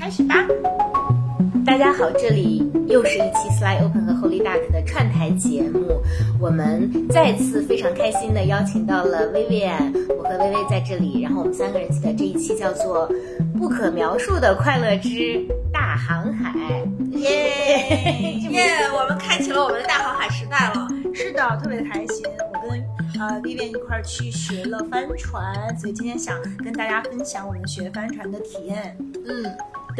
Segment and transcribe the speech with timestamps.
[0.00, 0.34] 开始吧。
[1.66, 6.00] 大家好，这里又是一期 Sly Open 和 Holy Duck 的串台节目。
[6.40, 13.06] 我们再次非常开心的邀请到了 Vivian，我和薇薇在这里，然后我们三个人记得这一期叫做
[13.58, 16.82] 《不可描述的快乐之大航海》。
[17.18, 18.64] 耶 耶！
[18.94, 20.88] 我们开启了我们的大航海时代了。
[21.12, 22.24] 是的，特别开心。
[22.54, 22.80] 我跟
[23.20, 28.96] 呃 Vivian 一块儿去学了帆船，所以今天想跟大家分享我们学帆船的体验。
[29.26, 29.44] 嗯，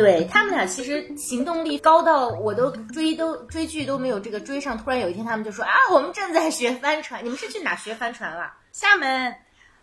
[0.01, 4.77] 对他们俩其实行动力高到我都追都追剧都没有这个追上。
[4.77, 7.25] 突然有一天他们就说啊，我们正在学帆船。
[7.25, 8.53] 你们是去哪学帆船了？
[8.73, 9.35] 厦门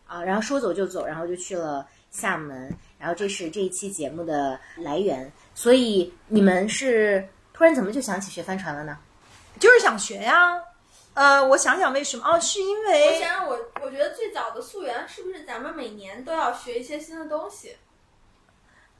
[0.05, 2.73] 啊，然后说走就走，然后就去了厦门。
[2.97, 5.31] 然后这是这一期节目的来源。
[5.53, 8.97] 所以你们是突然怎么就想起学帆船了呢？
[9.59, 10.61] 就是想学呀。
[11.13, 17.75] 呃，我想想为什么哦，是因为我想想，我我觉得最早的溯源是不是咱们每年都要学一些新的东西？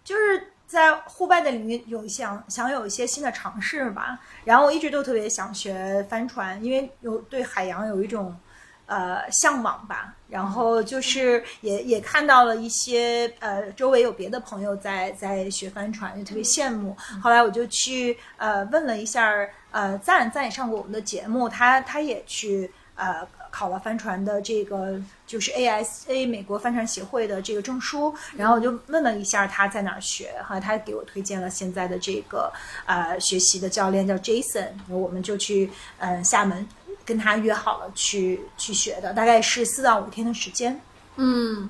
[0.04, 4.20] 就是在户外的领域有想想有一些新的尝试吧。
[4.44, 8.38] 然后我一直都特别想学帆船，因为有对海洋有一种
[8.86, 10.14] 呃向往吧。
[10.30, 16.94] 然后就是也也看到了一些呃周围有别的朋友在在学帆船，就特别羡慕。
[17.24, 19.34] 后来我就去呃问了一下
[19.72, 23.26] 呃赞赞也上过我们的节目，他他也去呃
[23.58, 32.54] 考了帆船的这个就是 ASA 美国帆船协会的这个证书，然后我就问了一下他在哪儿学，哈，他给我推荐了现在的这个
[32.86, 36.68] 呃学习的教练叫 Jason，我们就去呃厦门。
[37.08, 40.78] 跟他约好了去去学的，大概是四到五天的时间。
[41.16, 41.70] 嗯，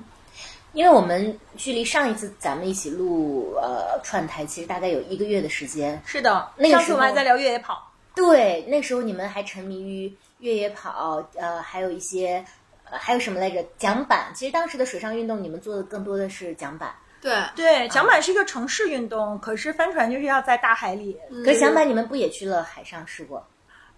[0.72, 6.02] 因为我们距离上一次咱们一起录呃串台，其实大概有一个月的时间。
[6.04, 7.92] 是的，那时候上次我们还在聊越野跑。
[8.16, 12.44] 对，那时候你们还沉迷于越野跑，呃，还有一些
[12.90, 13.64] 呃还有什么来着？
[13.78, 14.32] 桨板。
[14.34, 16.94] 其实当时的水上运动，你们做的更多的是桨板。
[17.20, 21.18] 对对，桨板是一个城市运动，可是帆船就是要在大海里。
[21.44, 23.44] 可是桨板你们不也去了海上试过？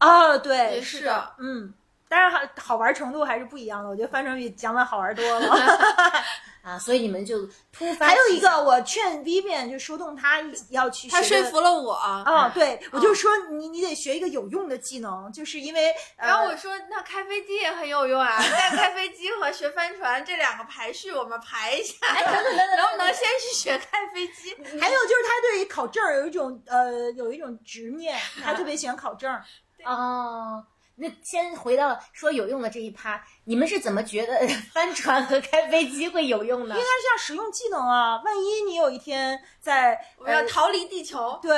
[0.01, 1.75] 哦，对，也是的，嗯，
[2.11, 3.88] 但是好好玩程度还是不一样的。
[3.88, 5.48] 我觉得帆船比桨板好玩多了。
[6.62, 8.09] 啊，所以你们就突发。
[8.09, 11.16] 还有一个，我劝 Vivian 就说动他要去学。
[11.16, 11.94] 他说服了我。
[11.94, 15.94] 哦，对，我就说你你得学一个有用的技能，就是因为。
[16.16, 21.94] 然后我说那开飞机也很有用啊，但开飞机和学帆船这两个排序我们排一下。
[22.09, 24.54] 哎，等等等等，能不能先去学开飞机？
[24.78, 29.34] 还有就是他对于考证有一种呃有一种执念，他特别喜欢考证。
[29.87, 30.62] 哦。
[31.00, 36.75] 那先回到说有用的这一趴，你们是怎么觉得 帆船和开飞机会有用呢？
[36.75, 38.21] 应该是要使用技能啊！
[38.22, 41.56] 万一你有一天在我们要逃离地球，对，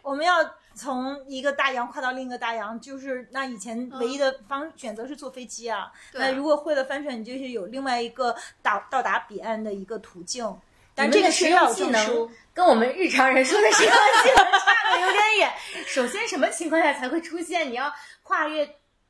[0.00, 0.36] 我们要
[0.74, 5.92] 从一个大洋跨到另一个大洋，就是那以前唯一的方选择是坐飞机啊。
[6.14, 10.58] 那如果会了帆船，你就是有另外一个到到达彼岸的一个途径。
[10.94, 15.52] 但这个实用技能跟我们日常人说的实用技能 差的有点远。
[15.86, 17.70] 首先，什么情况下才会出现？
[17.70, 17.92] 你要
[18.24, 18.68] 跨越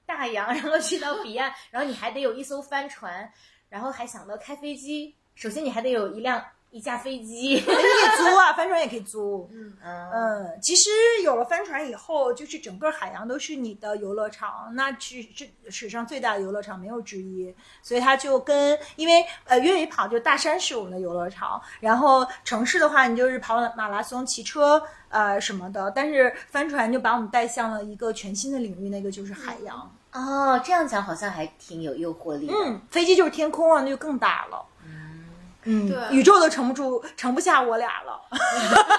[0.08, 3.30] 大洋， 然后去到彼岸，然后你还得有一艘帆船，
[3.68, 5.14] 然后还想到开飞机。
[5.34, 7.76] 首先，你还得有一辆一架飞机， 可以
[8.16, 9.48] 租啊， 帆船也可以租。
[9.52, 10.90] 嗯嗯，其实
[11.22, 17.54] 有了帆船以后，就是整个海洋都是你的游乐场，那是这史上最大的游乐场没有之一。
[17.82, 29.94] 所以它就跟因为呃越野跑就大山是我们的游乐场，然后城市的话你就是跑马拉松、骑车呃什么的，但是帆船就把我们带向了一个全新的领域，那个就是海洋。
[30.12, 32.48] 哦，这样讲好像还挺有诱惑力。
[32.50, 34.64] 嗯，飞机就是天空啊，那就更大了。
[34.84, 35.24] 嗯
[35.64, 38.20] 嗯，对宇宙都盛不住，盛不下我俩了。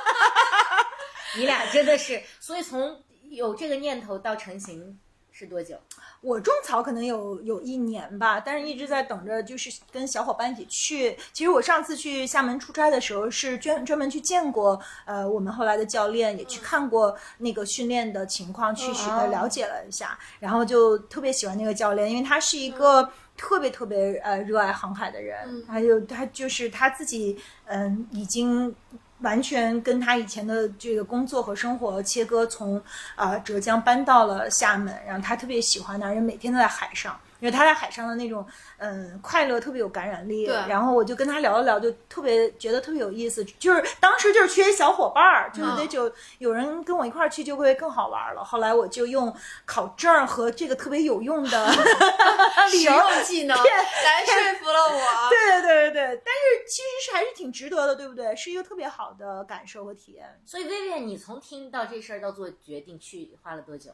[1.37, 4.99] 你俩真的是，所以从有这个念头到成型
[5.39, 5.77] 是多久？
[6.19, 11.15] 我种草可能有有一年吧，但是一直在等着，就是跟小伙伴一起去。
[11.31, 28.75] 其实我上次去厦门出差的时候，是专专门去见过呃我们后来的教练，也去看过那个训练的情况，去呃了解了一下，然后就特别喜欢那个教练，因为他是一个特别特别呃热爱航海的人，还有他就是他自己嗯已经。
[29.21, 32.81] 完全跟他以前的这个工作和生活切割，从
[33.15, 38.45] 啊、浙江搬到了厦门，然后他特别喜欢那儿，因为每天都在海上，因为他在海上的那种
[38.77, 40.45] 嗯快乐特别有感染力。
[40.45, 48.43] 对然后我就跟他聊了聊，就特别觉得特别有意思，就是当时就是缺小伙伴儿，就是得就有人跟我一块儿去就会更好玩了。
[48.43, 49.33] 后来我就用
[49.65, 51.71] 考证儿和这个特别有用的
[52.71, 55.29] 理实由用技能来说服了我。
[55.29, 58.35] 对对对对对，但是其实是还是挺值得的，对不对？
[58.35, 60.39] 是一个特别好的感受和体验。
[60.45, 63.91] 所以薇薇，你从听到这事儿到做决定去花了多久？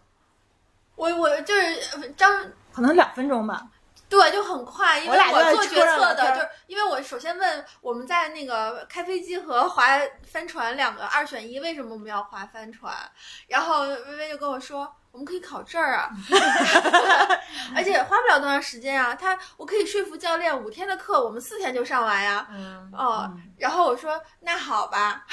[0.95, 1.61] 我我就是
[1.95, 2.43] 呃张
[2.73, 3.65] 可能两分钟吧。
[4.07, 9.83] 对，就很快，因为我做决策的，就是因为我首先问我们在那个开飞机和划
[10.31, 12.93] 帆船两个二选一，为什么我们要划帆船？
[13.47, 14.93] 然后微微就跟我说。
[15.11, 16.09] 我们可以考证儿啊，
[17.73, 19.15] 而且花不了多长时间啊。
[19.15, 22.45] 他我可以说服教练，五天的课我们四天就上完呀。
[22.51, 25.25] 嗯，哦，然后我说那好吧，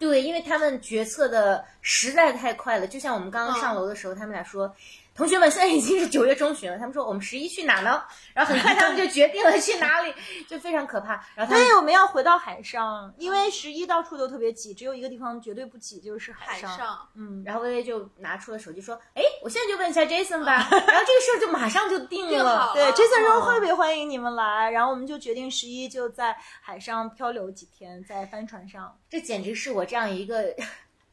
[0.00, 4.74] 对，因为他们决策的实在太快了，就像我们刚刚上楼的时候，他们俩说。
[5.20, 6.78] 同学们，现在已经是九月中旬了。
[6.78, 8.02] 他们说我们十一去哪呢？
[8.32, 10.14] 然后很快他们就决定了去哪里，
[10.48, 11.22] 就非常可怕。
[11.34, 16.74] 然后他们对，我们要回到海上，因为十一到处都特别挤，只有一个地方绝对不挤，就是海上。
[16.74, 20.56] 上，嗯，然后薇薇就拿出了手机说：“哎，我现在就问一下 Jason 吧。
[20.72, 22.70] ”然后这个事儿就马上就定定了了。
[22.72, 28.98] 对啊，Jason 说哦特别欢迎你们来，然后我们就决定十一就在海上漂流几天，在帆船上。
[29.10, 30.56] 这简直是我这样一个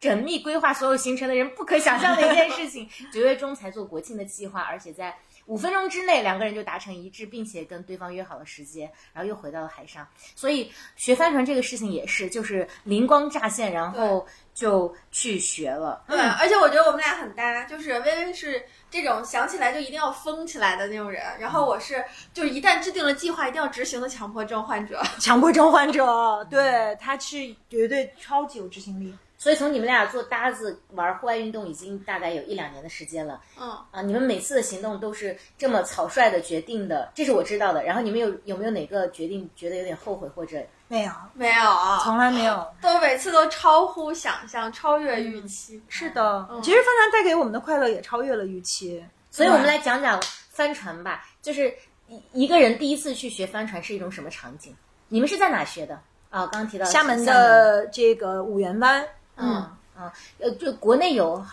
[0.02, 2.88] 缜密规划所有行程的人不可想象的一件事情。
[3.12, 5.16] 九月中才做国庆的计划，而且在
[5.46, 10.08] 五分钟之内两个人就达成一致，并且跟对方约好了时间，然后又回到了海上。
[10.36, 16.04] 所以学帆船这个事情也是，就是灵光乍现，然后就去学了。
[16.08, 18.62] 对，而且我觉得我们俩很搭，就是微微是
[18.92, 22.04] 这种想起来就一定要疯起来的那种人，然后我是
[22.34, 25.02] 就是一旦制定了计划一定要执行的强迫症患者。
[25.18, 27.38] 强迫症患者，对，他是
[27.70, 29.16] 绝对超级有执行力。
[29.38, 33.40] 所以从你们俩做搭子玩户外运动已经大概有一两年的时间了。
[33.60, 37.84] 嗯，啊，你们每次的行动都是这么草率的决定的，这是我知道的。
[37.84, 40.58] 然后你们有有没有哪个决定觉得有点后悔或者？
[40.90, 42.66] 没有，没有啊，从来没有。
[42.82, 45.82] 都每次都超乎想象，超越预期。
[45.88, 49.04] 是的，嗯其实帆船带给我们的快乐也超越了预期。
[49.30, 50.20] 所以我们来讲讲
[50.50, 51.72] 帆船吧，就是
[52.08, 54.74] 一一个人第一次去学帆船是一种什么场景？
[55.10, 55.94] 你们是在哪学的？
[56.30, 59.06] 啊，刚刚提到厦门的这个五缘湾，
[59.38, 61.44] 嗯嗯呃，就国内有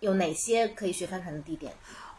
[0.00, 1.72] 有哪些可以学帆船的地点？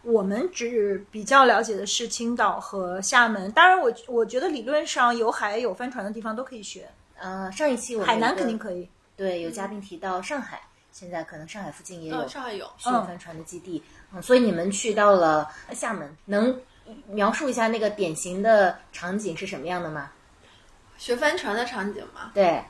[0.04, 3.52] 我们只比较了解的是青岛和厦门。
[3.54, 6.88] 当然我，我觉得理论上有海有帆船的地方都可以学，
[7.18, 8.88] 呃，上一期我海南肯定可以。
[9.18, 10.62] 对，有嘉宾提到上海，
[10.92, 12.66] 现在可能上海附近也有嗯，上海有。
[12.78, 13.81] 学帆船的基地，
[14.13, 16.56] 嗯，所以你们去到了厦门，能
[17.07, 20.12] 描述一下那个典型的场景是什么样的吗？
[20.98, 22.63] 学帆船的场景吗，对，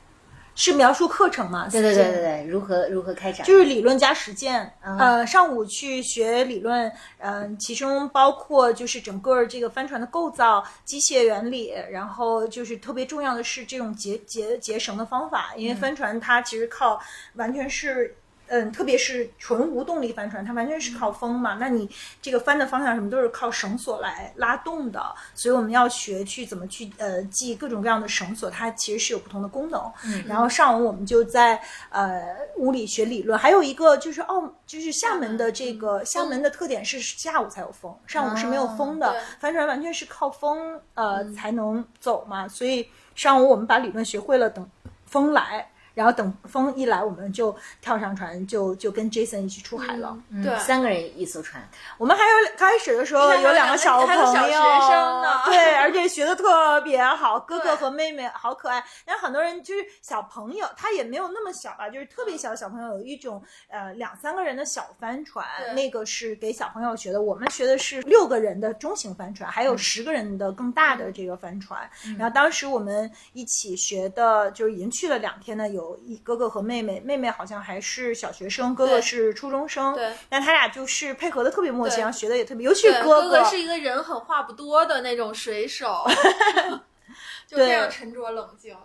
[0.56, 1.68] 是描述课程嘛？
[1.70, 3.46] 对对对对对，如何如何开展？
[3.46, 4.74] 就是理论加实践。
[4.82, 17.00] 嗯呃，上午去学理论，嗯、其中包括就是整个这个帆船的构造、机械原理，然后就是特别重要的是这种结结结绳的方法，因为帆船它其实靠
[17.36, 18.16] 完全是。
[18.48, 21.58] 嗯，特别是纯无动力帆船，它完全是靠风嘛。
[21.60, 21.90] 那你
[22.22, 25.04] 这个帆的方向什么都是靠绳索来拉动的，
[25.34, 29.82] 所以我们要学去怎么去呃系各种各样的绳索，它其实是有不同的功能。
[30.06, 32.24] 嗯然后上午我们就在呃
[32.58, 44.70] 屋里学理论，还有一个就是澳，就是厦门的这个厦门的特点是下午才有风，上午是没有风的对，帆船完全是靠风呃才能走嘛，所以上午我们把理论学会了，等
[45.08, 45.70] 风来。
[45.96, 50.16] 然后等风一来，我们就跳上船，就就跟 Jason 一起出海了。
[50.30, 58.84] 嗯对三个人一艘船，我们还有开始的时候有两个小朋友，小学生呢 对，而且学的特别好， 哥哥和妹妹好可爱。
[59.06, 67.22] 但是很多人就是小朋友，他也没有那么小吧，就是特别小的小朋友，有一种呃两三个人的小帆船，对那个是给小朋友学的。
[67.22, 71.90] 我们学的是六个人的中型帆船，还有十个人的更大的这个帆船。
[72.18, 79.94] 然后当时我们一起学的，就是已经去了两天的，有一哥哥和妹妹，妹妹好像还是小学生，哥哥是初中生。
[79.96, 80.14] 对。
[80.30, 83.44] 但他俩就是配合的特别默契，然后学的也特别，尤其是对，哥哥。
[83.44, 86.06] 是一个人很话不多的那种水手，
[87.48, 88.76] 就非常沉着冷静。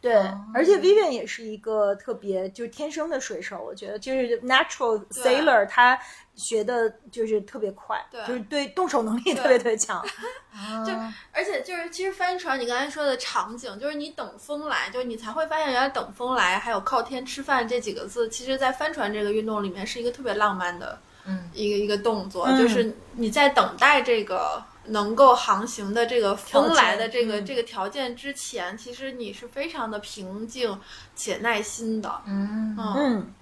[0.00, 0.44] 对，哦。
[0.54, 5.98] 而且 Vivian 也是一个特别就是天生的水手，我觉得就是 natural sailor，他
[6.36, 10.04] 学的就是特别快，对就是对动手能力特别特别强。
[10.86, 10.92] 就
[11.32, 30.78] 而且就是，其实帆船你刚才说的场景，就是你等风来，就是你才会发现原来等风来，还有靠天吃饭这几个字，其实，在帆船这个运动里面是一个特别浪漫的，嗯，一个一个动作，嗯就是你在等待这个能够航行的这个风来的这个、嗯这个条件之前，其实你是非常的平静
[31.14, 32.74] 且耐心的，嗯。
[32.78, 32.94] 嗯。
[32.96, 33.34] 嗯，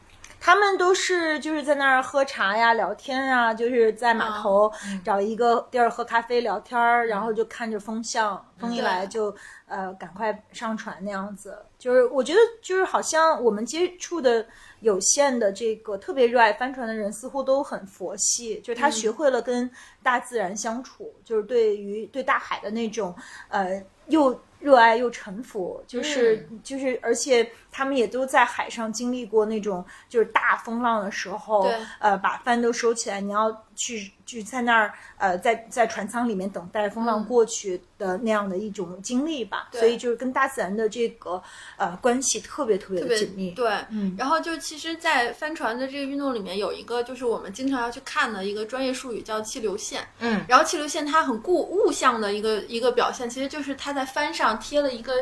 [0.44, 4.70] 他们都是就是在那儿喝茶呀、聊天呀，就是在码头
[5.02, 9.34] 找一个地儿喝咖啡聊天儿，然后就看着风向，风一来就
[9.66, 11.56] 呃赶快上船那样子。
[11.78, 14.46] 就是我觉得就是好像我们接触的
[14.80, 19.70] 有限的这个特别热爱帆船的人，似乎都很佛系，就是他学会了跟
[20.02, 23.16] 大自然相处，就是对于对大海的那种
[23.48, 24.38] 呃又。
[24.60, 27.46] 热爱又臣服，就是、就是，而且
[27.76, 39.68] 他们也都在海上经历过那种就是大风浪的时候对，呃，把帆都收起来，你要去去在那儿呃，在在船舱里面等待风浪嗯过去的那样的一种经历吧。
[39.72, 41.42] 对所以就是跟大自然的这个
[41.76, 43.50] 呃关系特别特别特别的紧密。
[43.50, 50.06] 对，嗯然后就其实，在帆船的这个运动里面，有一个就是我们经常要去看的一个专业术语叫气流线。
[50.20, 55.12] 嗯，然后气流线它很固物象的一个一个表现，其实就是它在帆上贴了一个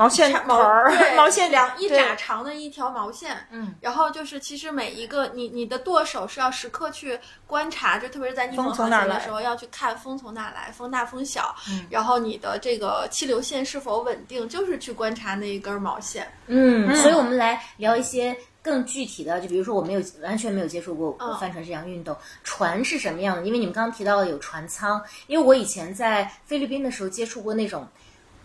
[0.00, 16.26] 毛线长团儿对， 毛线两一对拃长的一条毛线，嗯，然后就是其实每一个你你的舵手是要时刻去观察，就特别是在逆风航风从哪来行的时候要去看风从哪来，风大风小，嗯然后你的这个气流线是否稳定，就是去观察那一根毛线。
[16.46, 23.42] 嗯，所以我们来聊一些更具体的，就比如说我没有完全没有接触过嗯帆船这项运动，船是什么样的？
[23.44, 27.86] 因为你们刚刚提到了有船舱，因为我以前在菲律宾的时候接触过那种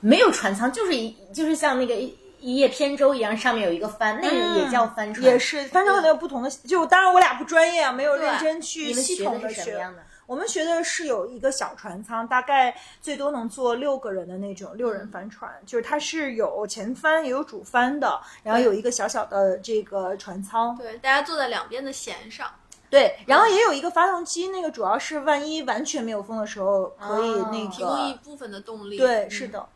[0.05, 6.49] 没有船舱，就是一就是像那个一一叶扁舟一样，上面有一个帆，那个也叫帆船，也是，帆船可能有不同的。
[6.49, 9.63] 就当然我俩不专业啊，没有认真去系统的学。
[9.63, 10.03] 什么样的？
[10.27, 22.47] 我们学的是有一个小船舱，大概最多能坐六个人的那种六人帆船，就是它是有前帆也有主帆的，然后有一个小小的这个船舱，对，大家坐在两边的舷上。
[22.89, 28.97] 对，然后也有一个发动机，那个主要是万一完全没有风的时候可以哦那提供一，部分的动力。
[28.97, 29.67] 对，嗯是的，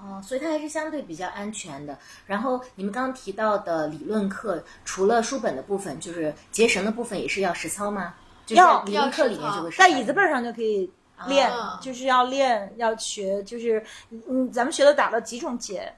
[0.00, 1.98] 哦，所以它还是相对比较安全的。
[2.26, 8.14] 然后你们刚刚提到的理论课，除了书本的部分，就是结绳的部分也是要实操吗？
[8.44, 10.88] 就是要理论课里面就会实在椅子背儿上就可以
[11.26, 13.84] 练，啊就是要练，要学，就是
[14.28, 15.92] 嗯，咱们学的打了几种结，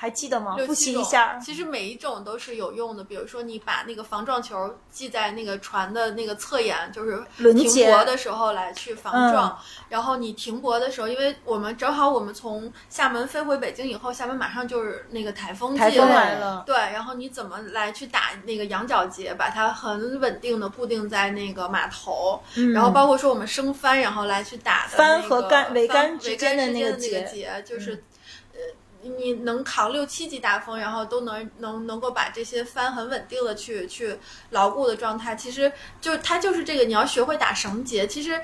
[0.00, 0.56] 还记得吗？
[0.64, 1.36] 复习一下。
[1.40, 3.02] 其实每一种都是有用的。
[3.02, 9.50] 比如说，你把那个防撞球系在那个船的那个侧沿，就是停泊的时候来去防撞。
[9.50, 9.56] 嗯
[9.88, 22.40] 然后你停泊的时候，因为我们正好我们从厦门飞回北京以后，厦门马上就是那个台风季台风了来了，对，然后你怎么来去打那个羊角结，把它很稳定的固定在那个码头，
[22.74, 28.04] 然后包括说我们升帆，然后来去打的、那个、帆和杆桅杆之间的那个桅杆之间的那个结结，就是。
[28.54, 28.60] 呃，
[29.02, 34.18] 你能扛六七级大风，然后都能能能够把这些帆很稳定的去去
[34.50, 38.40] 牢固的状态，其实就它就是这个，你要学会打绳结，其实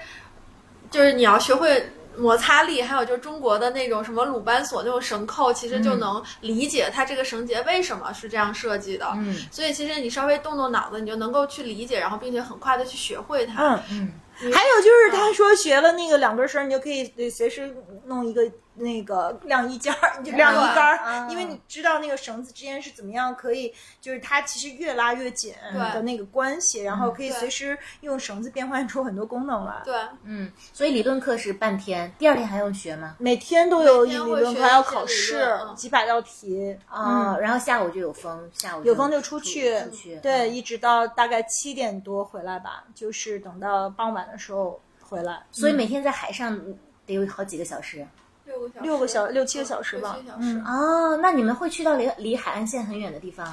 [0.90, 9.11] 就是你要学会摩擦力，还有就是中国的那种什么鲁班锁那种绳扣，其实就能理解它这个绳结为什么是这样设计的。
[9.16, 13.75] 嗯所以其实你稍微动动脑子，你就能够去理解，然后并且很快的去学会它。
[13.90, 25.54] 嗯，嗯，还有就是他说学了那个两根绳，你就可以呃随时弄一个那个晾衣架儿，就晾衣杆啊儿，因为你知道那个绳子之间是怎么样可以，就是它其实越拉越紧
[25.92, 29.82] 的那个关系，然后可以随时用绳子变换出很多功能来。
[29.84, 33.16] 对，嗯，所以理论课是半天，第二天还用学吗？
[33.18, 36.76] 每天都有每理论课，还要考试几百道题。
[36.88, 39.80] 啊，然后下午就有风，下午有风就出去，
[40.22, 45.42] 对，嗯一直到大概七点多回来吧，就是等到傍晚的时候回来。
[45.50, 46.58] 所以每天在海上
[47.06, 48.06] 得有好几个小时。
[48.54, 50.18] 六个小，六个小六七个小时吧。
[50.38, 53.46] 嗯哦，那你们会去到离离海岸线很远的地方？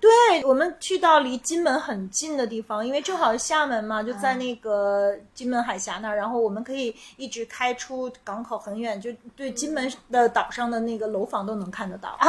[0.00, 0.10] 对，
[0.44, 12.10] 我们去到离金门很近的地方，因为正好厦门嘛，就在那个金门海峡那儿，然后我们可以一直开出港口很远，就对金门的岛上的那个楼房都能看得到。
[12.18, 12.28] 啊，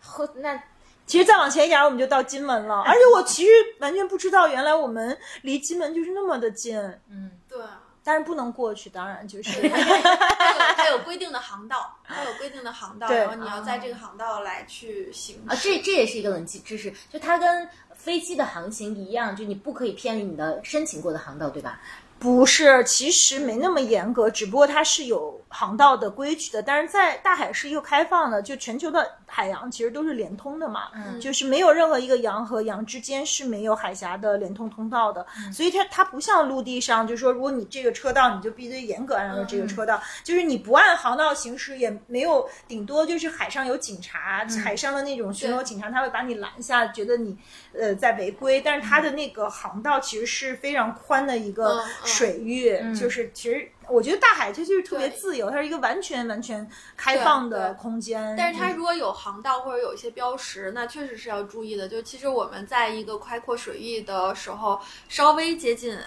[0.00, 0.60] 后 那
[1.06, 6.78] 其实再往前一点，我们就到金门了，而且我其实完全不知道，原来我们离金门就是那么的近，
[7.10, 7.58] 嗯，对，
[8.04, 9.68] 但是不能过去，当然就是。
[9.68, 21.80] 它有它有规定的航道，它有规定的航道，然后你要在这个航道来去行啊，这这也是一个冷知识，就它跟飞机的航行一样，就你不可以偏离你的申请过的航道，对吧？
[22.18, 26.62] 不是，其实没那么严格，只不过它是有航道的规矩的。
[26.62, 35.26] 但是在大海是一个开放的，就全球的海洋其实都是连通的嘛，嗯就是没有任何一个洋和洋之间是没有海峡的连通通道的。
[35.52, 47.36] 所以它它不像陆地上，就是说如果你这个车道你就必须严格按照这个车道，就是你不按航道行驶也没有，顶多就是海上有警察，海上的那种巡逻警察他会把你拦下，觉得你
[47.76, 58.34] 呃在违规，但是它的那个航道其实是非常宽的一个水域，就是其实我觉得大海它就是特别自由，它是一个完全完全开放的空间。
[58.36, 61.88] 但是它如果有航道或者有一些标识，那确实是要注意的。
[61.88, 65.98] 就其实我们在一个开阔水域的时候，稍微接近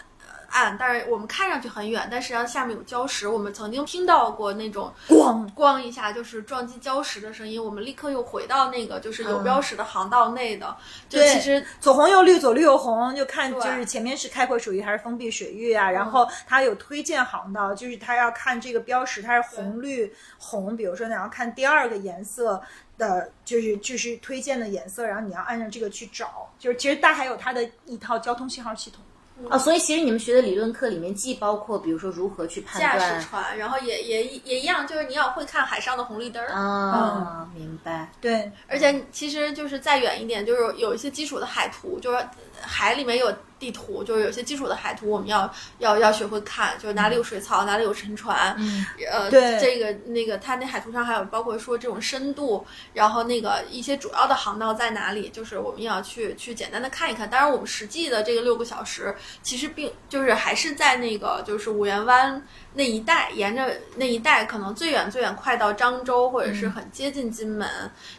[0.50, 3.28] 呃岸，但是我们看上去很远，但实际上下面有礁石。
[3.28, 10.76] 我们曾经听到过那种咣咣一下就是撞击礁石的声音，我们立刻又回到那个就是有标识的航道内的。
[11.10, 15.92] 就对其实左红右绿，左绿右红，就看就是前面是开阔水域还是封闭水域啊。
[15.92, 22.62] 然后它有推荐航道，就是它要看这个标识，它是红绿红，比如说你要看第二个颜色。
[22.98, 26.52] 的，就是就是推荐的颜色，然后你要按照这个去找。
[26.58, 29.04] 就是其实大海有它的一套交通信号系统。
[29.50, 36.50] 哦，所以其实你们学的理论课里面既包括，比如说如何去判驾断驶船，然后也也也一样，就是你要会看海上的红绿灯儿。
[36.50, 38.10] 啊，明白。
[38.20, 42.18] 对，而且其实就是再远一点，就是有一些基础的海图，就是
[42.62, 57.28] 海里面有地图，就是有些基础的海图，我们要要要学会看，就是哪里有水槽，哪里有沉船，嗯，呃，对这个那个，它那海图上还有包括说这种深度，然后那个一些主要的航道在哪里，就是我们要去去简单的看一看。
[57.28, 62.40] 当然，我们实际的这个六个小时，其实并就是还是在那个就是五缘湾
[62.74, 67.68] 那一带，沿着那一带，可能最远最远快到漳州，或者是很接近金门、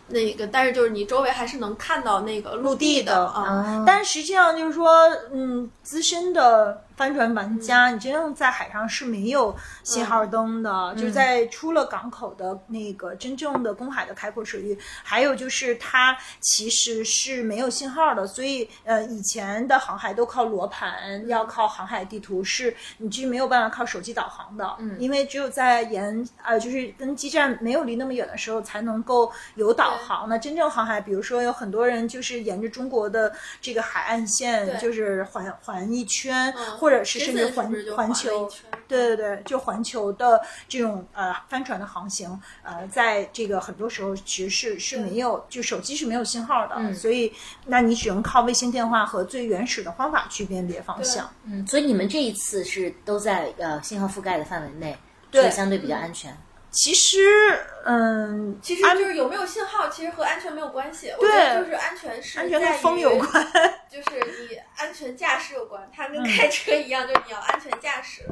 [0.09, 3.43] 那个，但是就是你周围还是能看到那个陆地的啊。
[3.43, 30.29] 啊，但实际上就是说，嗯，资深的帆船玩家，你真正在海上是没有信号灯的，就是在出了港口的那个真正的公海的开阔水域，还有就是它其实是没有信号的，所以呃，以前的航海都靠罗盘，要靠航海地图，是你是没有办法靠手机导航的，嗯，因为只有在沿呃就是跟基站没有离那么远的时候，才能够有导航。
[30.29, 38.51] 那真正航海，比如说有很多人就是沿着中国的这个海岸线，就是环环一圈，嗯或者是甚至环环球，
[38.89, 47.31] 对对对，就环球的这种呃帆船的航行，呃，在这个很多时候其实是是没有，就手机是没有信号的，所以
[47.67, 51.31] 那你只能靠卫星电话和最原始的方法去辨别方向。
[51.45, 54.97] 嗯，所以你们这一次是都在呃信号覆盖的范围内，
[55.31, 56.35] 对所以相对比较安全。
[56.81, 61.13] 其实，嗯，其实就是有没有信号，其实和安全没有关系。
[61.19, 63.45] 我觉得就是安全是安全在风有关。
[63.91, 68.23] 就是你安全驾驶有关，它跟开车一样，就是你要安全驾驶。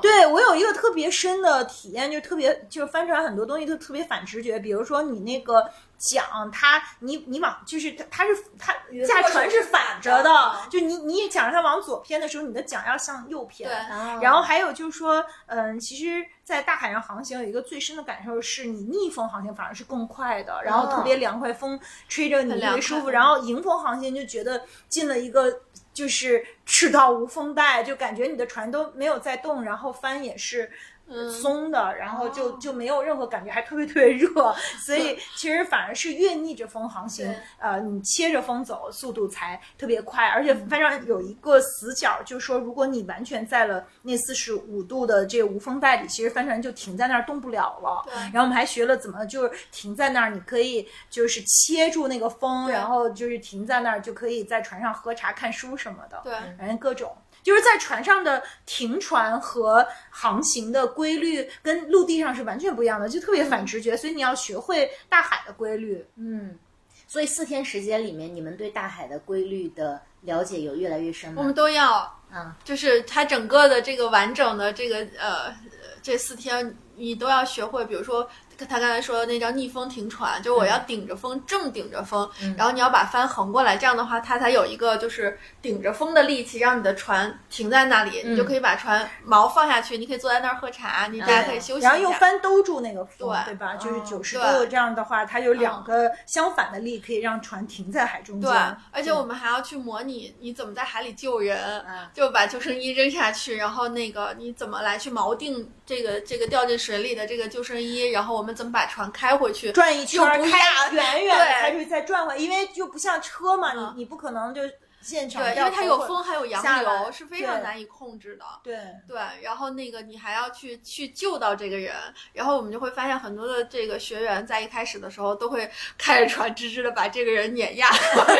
[0.00, 5.68] 对我有一个特别深的体验，就特别就是帆船很多东西都特别反直觉，比如说你那个
[5.98, 8.74] 桨，它你你往就是它它是它
[9.06, 13.68] 驾船是反着的嗯，就你你桨它往左偏的时候，你的桨要向右偏。
[13.68, 13.76] 对。
[13.76, 23.10] 啊然后还有就是说，嗯，其实，在大海上航行有一个最深的感受是，你逆风航行反而是更快的，然后特别凉快，风吹着你特别舒服。
[23.10, 25.60] 然后迎风航行就觉得进了一个
[25.92, 30.70] 就是赤道无风带，就感觉你的船都没有在动，然后帆也是。
[31.06, 34.28] 嗯松的，然后就哦就没有任何感觉，还特别特别热，
[34.86, 40.26] 所以其实反而是越逆着风航行，呃，你切着风走，速度才特别快。
[40.28, 48.02] 而且帆上有一个死角，就是说，如果你完全在了那四十五度的这个无风带里，其实帆船就停在那儿动不了了。
[48.06, 56.20] 对然后我们还学了怎么就是停在那儿，你可以就是切住那个风，然后就是停在那儿，就可以在船上喝茶、看书什么的。
[56.24, 57.14] 对，反正各种。
[57.44, 66.04] 就是在船上的停船和航行的规律跟陆地上是完全不一样的，就特别反直觉，所以你要学会大海的规律。
[66.16, 66.58] 嗯，
[67.06, 71.36] 所以四天时间里面，你们对大海的规律的了解有越来越深吗？
[71.38, 71.92] 我们都要，
[72.32, 75.54] 啊，就是它整个的这个完整的这个呃
[76.02, 78.28] 这四天，你都要学会，比如说。
[78.68, 91.88] 他刚才说的那叫逆风停船，就是我要顶着风，正顶着风，然后你要把帆横过来，这样的话，它才有一个就是顶着风的力气，让你的船停在那里，你就可以把船锚放下去，你可以坐在那儿喝茶，你大家可以休息一下。
[91.88, 93.74] 然后用帆兜住那个风，对对吧？
[93.76, 98.50] 就是哦九十对度这样的话，它有两个相反的力，可以让船停在海中间。
[98.50, 98.58] 对，
[98.90, 102.08] 而且我们还要去模拟你怎么在海里救人，嗯。
[102.12, 114.62] 就把救生衣扔下去，然后那个你怎么来去锚定这个这个掉进水里的这个救生衣，然后我们怎么把船开回去，转一圈开压远远的对开出去再转回来，因为就不像车嘛，嗯你你不可能就
[115.00, 118.44] 现场对，因为它有风还有洋流，是非常难以控制的。
[118.62, 118.78] 对。
[119.06, 121.94] 对，然后那个你还要去去救到这个人，
[122.32, 128.32] 然后我们就会发现很多的这个学员在一开始的时候都会开着船直直的把这个人碾压过去。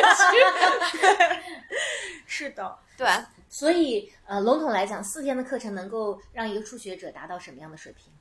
[2.25, 3.07] 是的，对，
[3.47, 8.11] 所以呃，笼统来讲，四天的课程能够让一个初学者达到什么样的水平？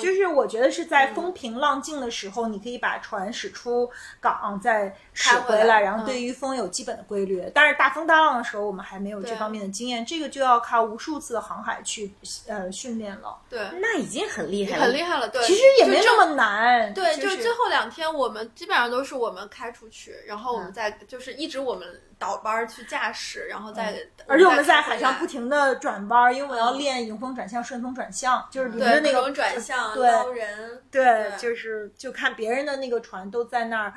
[0.00, 7.44] 就是我觉得是在嗯风平浪静的时候，你可以把船驶出港，再驶回来，然后嗯对于风有基本的规律。
[7.54, 12.10] 但是大风大浪的时候，我们还没有这方面的经验，这个就要靠无数次的航海去
[12.46, 13.36] 呃训练了。
[13.50, 15.28] 对，那已经很厉害了，很厉害了。
[15.28, 21.86] 对，其实也没那么难，对，就就是最后两天，我们基本上都是我们开出去，然后我嗯们再就是一直我们
[22.22, 33.94] 倒班儿去驾驶，然后再，嗯而且我们在海上不停停的转弯儿，因为我要练迎风转向、顺风转向，就是沿着对各那个种转向对捞人，对，对就是就看别人的那个船都在那儿，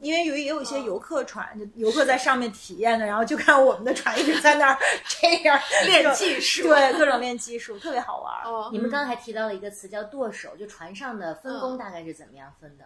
[0.00, 4.78] 因为有也有一些嗯游客船，就游客在上面体验的，然后就看我们的船一直在那儿
[5.20, 12.84] 这样 练技术对，各种练技术，特别好玩你们刚才提到了一个词叫舵手，就船上的分工嗯大概是怎么样分的？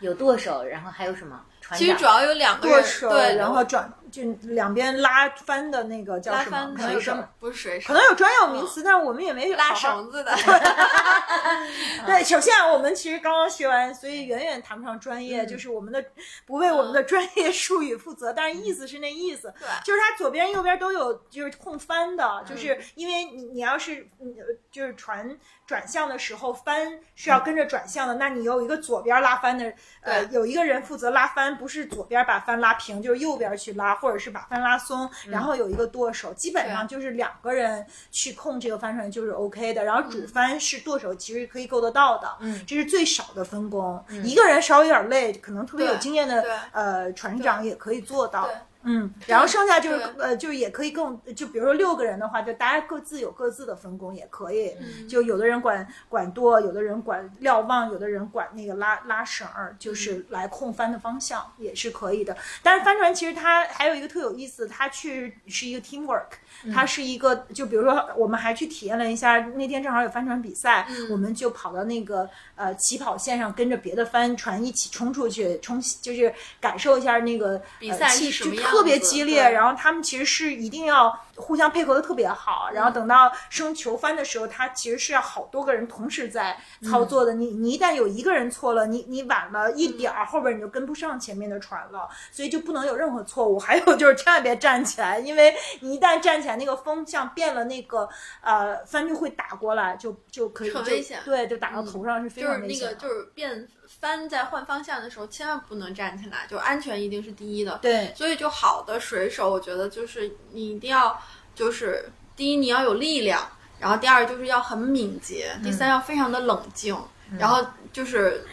[0.00, 1.78] 有舵手，然后还有什么船长？
[1.78, 6.56] 其实主要有两个人，舵手，对，然后转就两边拉帆的那个叫什么？
[6.56, 10.34] 拉帆可能有不是水手，可能有专有名词，但是我们也没拉绳子的。
[12.06, 16.04] 对，首先啊我们其实刚刚学完，所以远远谈不上专业，就是我们的
[16.44, 24.34] 不为我们的专业术语负责，但是意思是那意思，对就是它左边右边都有就是控帆的，就是因为你你要是嗯
[24.72, 25.38] 就是船
[25.70, 42.60] 转向的时候，帆是要跟着转向的，那你有一个左边拉帆的，呃，有一个人负责拉帆，不是左边把帆拉平，就是右边去拉，或者是把帆拉松，然后有一个舵手，基本上就是两个人去控这个帆船就是 OK 的，然后主帆是舵手，其实可以够得到的，嗯。
[42.66, 48.48] 这是最少的分工，一个人稍微有点累，可能特别有经验的呃船长也可以做到。
[48.48, 48.54] 对。
[48.82, 54.74] 嗯，然后剩下就是呃，就是也可以更，就比如说六个人的话，就大家各自有各自的分工，也可以。
[54.80, 62.36] 嗯就有的人管管舵，有的人管瞭望，有的人管那个拉拉绳儿，嗯就是来控帆的方向也是可以的。
[62.62, 66.28] 但是帆船其实它还有一个特有意思，它去是一个 teamwork，
[66.72, 87.34] 它嗯是一个就比如说我们还去体验了一下，那天正好有帆船比赛，嗯我们就跑到那个呃起跑线上，跟着别的帆船一起冲出去，冲就是感受一下那个比赛呃、气是什么样就特别激烈，然后他们其实是一定要互相配合的特别好，然嗯后等到升球帆的时候，他其实是要好多个人同时在操作的。
[87.34, 93.58] 你你一旦有一个人错了，你你晚了一点儿，后边你就跟不上前面的船了，所以就不能有任何错误。
[93.70, 98.08] 还有就是千万别站起来，因为你一旦站起来，那个风向变了，那个
[98.42, 102.94] 呃帆就会打过来，就就可以就很危险对，就打到头上是非就是那常危险的。
[102.94, 103.68] 个就是变
[104.00, 107.78] 帆在换方向的时候，千万不能站起来，就安全一定是第一的。
[107.82, 111.20] 对所以就好的水手，我觉得就是你一定要
[111.54, 113.46] 就是第一你要有力量，
[113.78, 116.96] 然后第二就是要很敏捷，第三要非常的冷静，
[117.38, 118.44] 然后就是。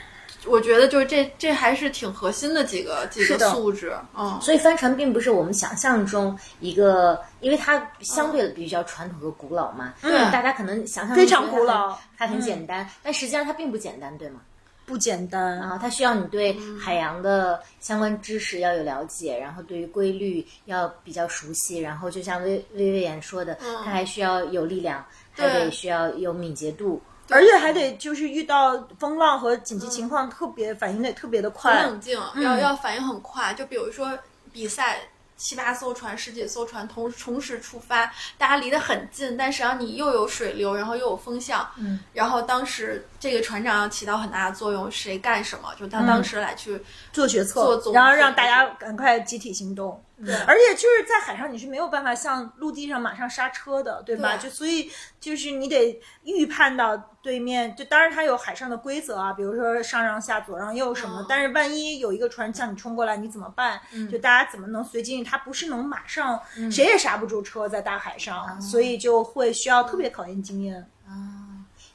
[0.46, 14.40] 我觉得就是这这还是挺核心的几个几个素质，嗯，所以帆船并不是我们想象中一个，因为它相对比较传统和古老嘛，嗯大家可能想象非常中觉得它很古老它很简单，但实际上它并不简单，对吗？
[14.88, 27.02] 不简单啊，它需要你对海洋的相关知识要有了解，然后对于规律要比较熟悉，然后就像薇薇薇妍说的，它还需要有力量，还得需要有敏捷度。
[27.30, 31.84] 而且还得就是遇到风浪和紧急情况，特别反应得特别的很快。
[31.84, 33.54] 冷静，要要反应很快。
[33.56, 34.18] 就比如说
[34.54, 35.02] 比赛，
[35.38, 46.82] 七八艘船、十几艘船同同时出发，大家离得很近，但实际上你又有水流，然后又有风向，嗯，然后当时这个船长要起到很大的作用，谁干什么，就他当时来去，
[47.14, 50.04] 做决策，做总然后让大家赶快集体行动。
[50.26, 54.36] 对而且就是在海上，你是没有办法像陆地上马上刹车的，对吧？
[54.38, 61.22] 对就所以就是你得预判到对面，就当然它有海上的规则啊，比如说上上下、左让右什么。
[61.22, 63.80] 嗯但是万一有一个船向你冲过来，你怎么办？
[64.12, 70.90] 就大家怎么能随机应它不是能马上，谁也刹不住车在大海上，所以就会需要特别考验经验。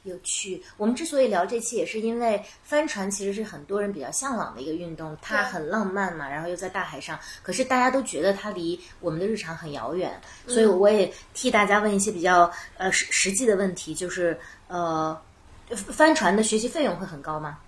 [0.03, 0.61] 有趣。
[0.77, 14.37] 我们之所以聊这期，也是因为帆船其实是很多人比较向往的一个运动，它很浪漫嘛，然后又在大海上，可是大家都觉得它离我们的日常很遥远，所以我也替大家问一些比较呃实实际的问题，就是
[14.67, 15.19] 呃，
[15.69, 17.59] 帆船的学习费用会很高吗？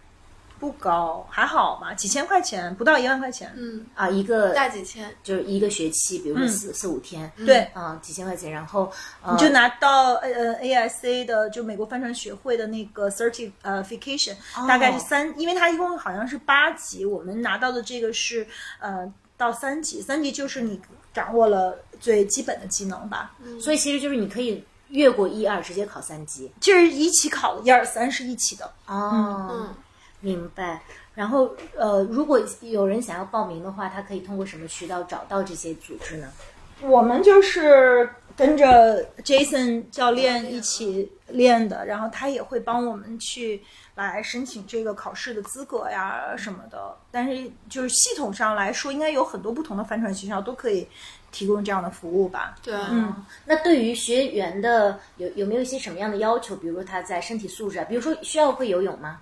[0.66, 3.54] 不高，还好吧，几千块钱，不到一万块钱。
[3.56, 14.36] 嗯，啊，一个大几千，就是一个学期，比如说四、四五天，对，啊，几千块钱，然后呃你就拿到呃 ASA 的就美国帆船学会的那个 certification，、
[14.68, 18.48] 大概是三，因为它一共好像是八级，我们拿到的这个是
[18.80, 20.82] 呃到三级，三级就是你
[21.14, 26.52] 掌握了最基本的技能吧，所以其实就是你可以越过一二，直接考三级。
[26.60, 28.66] 就是一起考的，一二三是一起的。
[28.86, 29.76] 哦，嗯，
[30.26, 30.82] 明白。
[31.14, 36.28] 然后呃，如果有人想要报名的话，他可以通过什么渠道找到这些组织呢？
[36.82, 43.62] 我们就是跟着 Jason 教练一起练的，然后他也会帮我们去
[43.96, 46.94] 来申请这个考试的资格呀什么的。
[47.12, 50.86] 但是就是系统上来说，应该有很多不同的帆船学校都可以
[51.32, 52.56] 提供这样的服务吧。
[52.62, 56.58] 对，嗯，那对于学员的有有没有一些什么样的要求？
[56.58, 59.22] 比如说他在身体素质啊，比如说需要会游泳吗？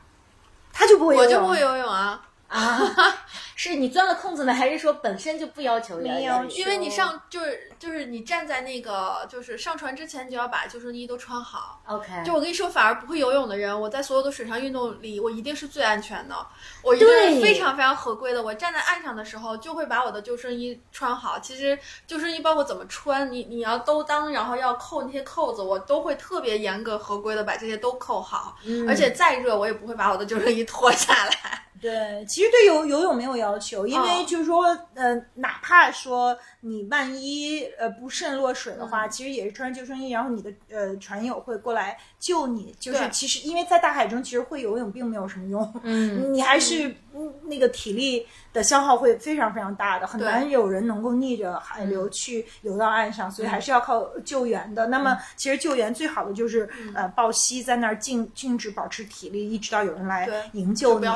[0.74, 2.20] 他就不会游泳，我就不会游泳啊，
[2.54, 2.96] 啊，
[3.56, 11.82] 是你钻了空子呢，还是说本身就不要求要没有因为你上就是就是你站在那个就是上船之前，你就要把救生衣都穿好。
[11.88, 16.36] OK，就我跟你说，反而不会游泳的人，我在所有的水上运动里，我一定是最安全的，
[16.84, 18.44] 我一定是非常非常合规的。
[18.44, 21.40] 我站在岸上的时候，就会把我的救生衣穿好。
[21.40, 28.56] 其实救生衣包括怎么穿，你你要兜裆，然后要扣那些扣子，我都会特别严格合规的把这些都扣好。
[28.64, 31.66] 嗯而且再热，我也不会把我的救生衣脱下来。
[31.84, 34.26] 对，其实对游游泳没有要求，因为哦。
[34.26, 38.88] 就是说，呃，哪怕说你万一呃不慎落水的嗯。
[38.88, 42.74] 话，其实也是穿着救生衣，然后你的呃船友会过来救你。
[42.80, 47.32] 就是其实因为在大海中，其实会游泳并没有什么用，嗯你还是嗯。
[47.46, 54.88] 那个体力的消耗会非常非常大的，很难有人能够逆着海流去游到岸上，所以还是要靠救援的。
[54.88, 61.08] 那么其实救援最好的就是呃抱膝在那儿静静止保持体力，一直到有人来营救你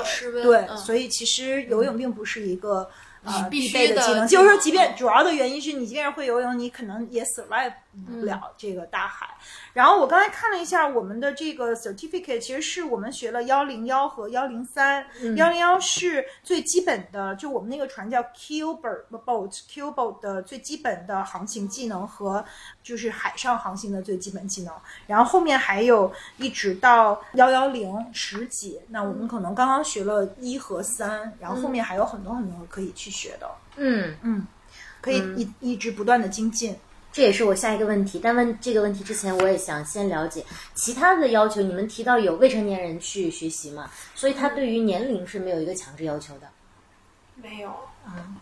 [0.43, 0.77] 对，嗯。
[0.77, 2.87] 所以其实游泳并不是一个。
[3.23, 4.95] 呃，必备的技能，就是说，即便嗯。
[4.95, 7.86] 主要的原因是你即便是会游泳，你可能也 survive 不
[8.21, 9.27] 了这个大海。
[9.73, 15.05] 然后我刚才看了一下我们的这个 certificate，其实是我们学了幺零幺和幺零三。
[15.35, 22.43] 幺零幺是最基本的，就我们那个船叫 Keelboat boat，Keelboat 的最基本的航行技能和
[22.81, 24.73] 就是海上航行的最基本技能。
[25.05, 33.49] 然后后面还有一直到幺幺零十几，那我们可能刚刚学了一和三，然后后面还有很多很多可以去学的。
[33.75, 34.47] 嗯嗯，
[35.01, 36.75] 可以一、一直不断的精进。
[37.17, 38.19] 这也是我下一个问题。
[38.21, 41.63] 但问这个问题之前，我也想先了解其他的要求。
[41.63, 46.47] 你们提到有未成年人去学习嘛，所以他对于年龄是没有一个强制要求的。
[47.41, 47.73] 没有，
[48.05, 48.35] 嗯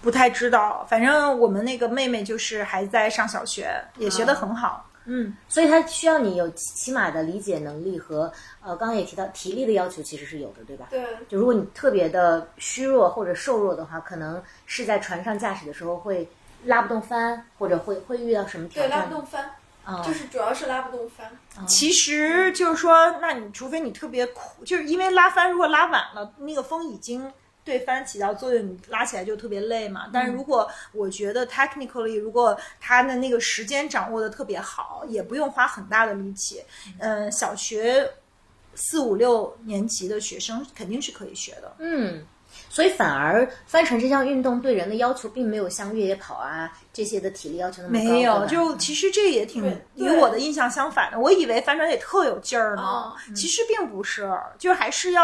[0.00, 4.88] 不太知道，反正我们那个妹妹就是还在上小学，也学得很好。
[5.06, 10.86] 嗯，所以他需要你有起起码的理解能力和呃，刚刚也提到体力的要求其实是有的，对吧？
[10.90, 16.28] 对，就如果你特别的虚弱或者瘦弱的话，可能是在船上驾驶的时候会
[16.66, 19.50] 拉不动帆，或者会会遇到什么挑战对，拉不动帆，
[19.84, 21.66] 啊、就是主要是拉不动帆。
[21.66, 27.32] 其实就是说，那你除非你特别苦，就是因为拉帆如果拉晚了，那个风已经。
[27.66, 30.08] 对帆起到作用，你拉起来就特别累嘛。
[30.12, 36.62] 但是如果我觉得 technically，如果他的那个时间掌握的特别好，也不用花很大的力气。
[37.00, 38.08] 嗯，小学
[38.76, 41.74] 四五六年级的学生肯定是可以学的。
[41.80, 42.24] 嗯，
[42.76, 48.04] 所以反而帆船这项运动对人的要求并没有像越野跑啊这些的体力要求那么高。
[48.04, 51.18] 没有，就其实这也挺与我的印象相反的。
[51.18, 55.22] 我以为帆船得特有劲儿呢，哦其实并不是，就是还是要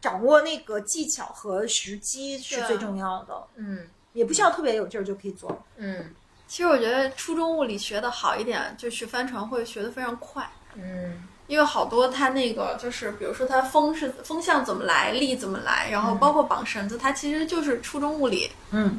[0.00, 3.80] 掌握那个技巧和时机是最重要的，嗯
[4.14, 5.62] 也不需要特别有劲儿就可以做。
[5.76, 6.06] 嗯
[6.48, 10.48] 其实我觉得初中物理学的好一点，就是帆船会学得非常快。
[10.74, 18.50] 嗯因为好多它那个就是，比如说它风是风向怎么来，力怎么来，然后包括绑绳子，它其实就是初中物理。
[18.70, 18.98] 嗯，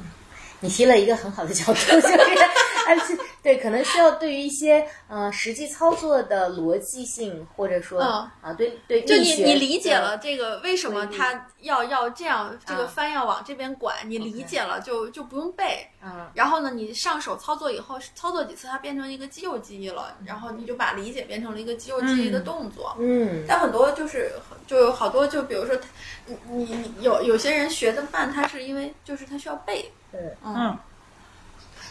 [0.61, 2.07] 你提了一个很好的角度， 就是
[2.87, 15.87] 而且对，可能需要对于一些呃实际操作的逻辑性，或者说、嗯啊对对，就你你理解了这个为什么规律它要要这样，这个啊帆要往这边拐，你理解了就就不用背。
[16.03, 22.95] 嗯然后呢，你上手操作以后，操作几次它变成一个肌肉记忆了，然后你就把理解变成了一个肌肉记忆的动作。
[22.99, 24.31] 嗯但很多就是
[24.67, 25.75] 就有好多，就比如说，
[26.27, 29.91] 你你你有有些人学的慢，他是因为就是他需要背。
[30.19, 30.77] 对嗯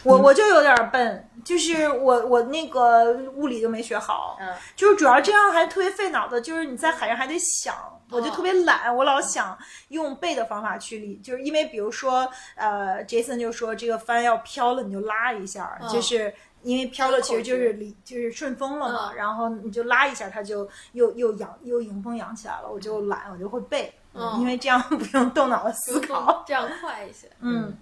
[0.03, 7.75] 我我就有点笨，就是我我那个物理就没学好，嗯就是主要这样还特别费脑子，就是你在海上还得想，
[8.11, 9.57] 我就特别懒，我老想
[9.87, 16.33] 用背的方法去理，就是因为比如说呃，Jason 就说这个帆要飘了，你就拉一下，嗯就是。
[16.61, 22.67] 因为飘了，其实就是离就是顺风了嘛，嗯然后你就拉一下，它就又又扬又迎风扬起来了。
[22.67, 26.43] 我就懒，我就会背，嗯因为这样 不用动脑子思考。
[26.47, 27.29] 这样快一些。
[27.39, 27.77] 嗯，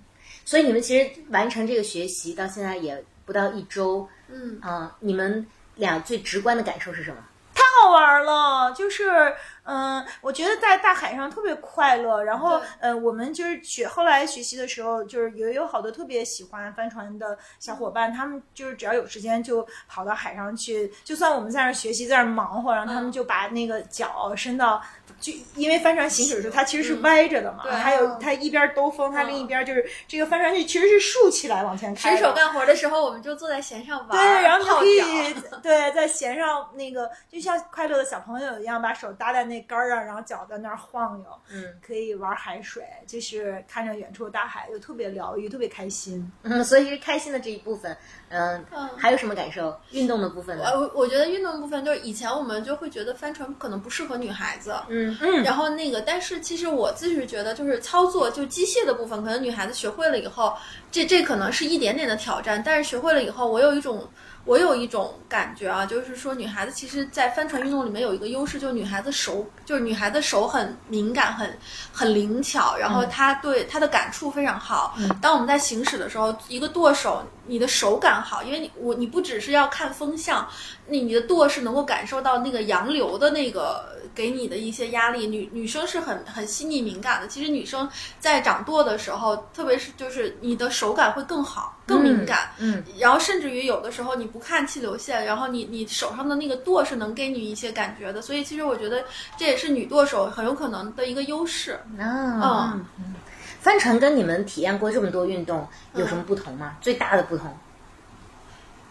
[0.46, 7.18] 所以你们其实完成这个学习到现在也不到一周嗯，啊、你们俩最直观的感受是什么？
[7.56, 12.24] 太好玩了，就是嗯、我觉得在大海上特别快乐。
[12.24, 24.82] 然后对呃，我们就是学后来学习的时候，就是也有好多特别喜欢帆船的小伙伴，他们就是只要有时间就跑到海上去，就算我们在那儿学习，在那儿忙活，然后他们嗯就把那个脚伸到。
[25.20, 32.22] 就因为帆船行驶的时候，它其实是歪着的嘛，对还有嗯它一边兜风，它嗯另一边就是这个帆船是其实是竖起来往前开水。
[32.22, 34.86] 手干活的时候，我们就坐在弦上玩对，然后可。
[34.86, 46.32] 以 对在弦上那个，就像快乐的小朋友一样，把手搭在那杆儿啊，然后脚在那儿晃悠，嗯可以玩海水，就是看着远处的大海，就特别疗愈，特别开心。
[46.44, 47.96] 嗯，所以是开心的这一部分，
[48.30, 49.80] 嗯、嗯还有什么感受？
[49.92, 50.64] 运动的部分呢？
[50.74, 60.56] 我我觉得运动部分就是以前我们就会觉得帆船可能不适合女孩子，嗯嗯然后那个，但是其实我自己是觉得，就是操作就机械的部分，可能女孩子学会了以后，
[60.92, 64.08] 这这可能是一点点的挑战，但是学会了以后，我有一种
[64.46, 71.58] 我有一种感觉啊，就是说女孩子其实，在帆船运动里面有一个优势，就是女孩子手，就是女孩子手很敏感，很
[71.94, 74.98] 很灵巧，然后她对她的感触非常好。
[75.22, 80.46] 当我们在行驶的时候，一个舵手，你的手感好，因为你我你不只是要看风向，
[80.88, 85.28] 你你的舵是能够感受到那个洋流的那个给你的一些压力。
[85.28, 92.52] 女女生是很很细腻敏感的，其实女生在掌舵的时候，特别是就是你的手感会更好，更敏感。
[92.58, 99.06] 嗯，然后甚至于有的时候你不看气流线，然后你你手上的那个舵是能给你一些感觉的，所以其实我觉得
[99.38, 101.80] 这也是女舵手很有可能的一个优势。
[101.98, 103.16] 啊，嗯，
[103.62, 105.66] 帆船跟你们体验过这么多运动
[105.96, 106.76] 有什么不同吗？
[106.82, 107.58] 最大的不同？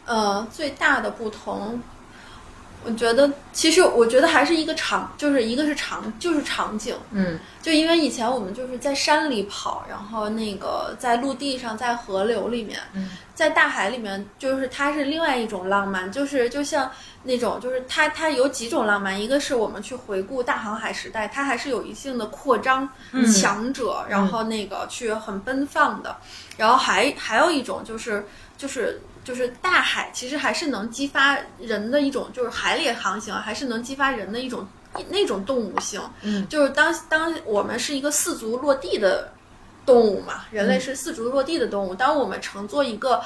[0.04, 1.80] 呃，最大的不同，
[2.84, 6.96] 我觉得其实我觉得还是一个场，就是一个是场，就是场景。
[7.12, 12.80] 嗯，就因为以前我们就是在山里跑，然后那个在陆地上，在河流里面，
[13.32, 16.90] 在大海里面，就是它是另外一种浪漫，就是就像
[17.22, 22.88] 那种，就是它它有几种浪漫，一个是我们去回顾大航海时代，它还是有一定的扩张、
[23.32, 26.16] 强者，然后那个去很奔放的，
[26.56, 28.26] 然后还还有一种就是
[28.58, 29.00] 就是。
[29.24, 34.66] 就是大海其实还是能激发人的一种，就是海里航行还是能激发人的一种
[35.08, 36.00] 那种动物性。
[36.22, 39.32] 嗯，就是当当我们是一个四足落地的
[39.86, 41.94] 动物嘛，人类是四足落地的动物。
[41.94, 43.22] 当我们乘坐一个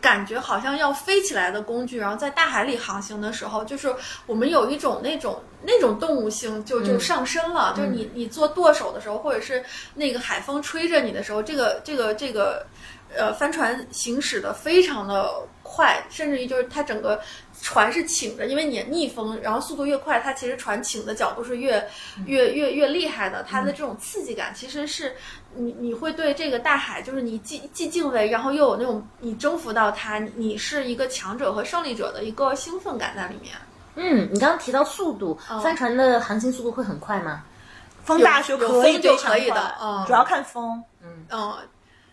[0.00, 3.92] 感觉好像要飞起来的工具，然后在大海里航行的时候，就是
[4.26, 7.74] 我们有一种那种那种动物性就就上升了。
[7.76, 12.64] 就是你你做舵手的时候，或者是那个海风吹着你的时候，这个这个这个。
[13.16, 15.30] 呃，帆船行驶的非常的
[15.62, 17.20] 快，甚至于就是它整个
[17.60, 21.86] 船是倾着，因为你逆风，然后速度越快，它其实船倾的角度是越
[22.26, 23.42] 越越越厉害的。
[23.42, 25.14] 它的这种刺激感，其实是
[25.54, 33.54] 你你会对这个大海，就是你既既敬畏，然后又有那种你征服到它，你是一个强者和胜利者的一个兴奋感在里面。
[33.94, 37.44] 嗯，你刚刚提到速度，帆船的航行速度会很快吗？
[38.04, 41.54] 风大就可以就可以的，嗯，主要看风，嗯嗯。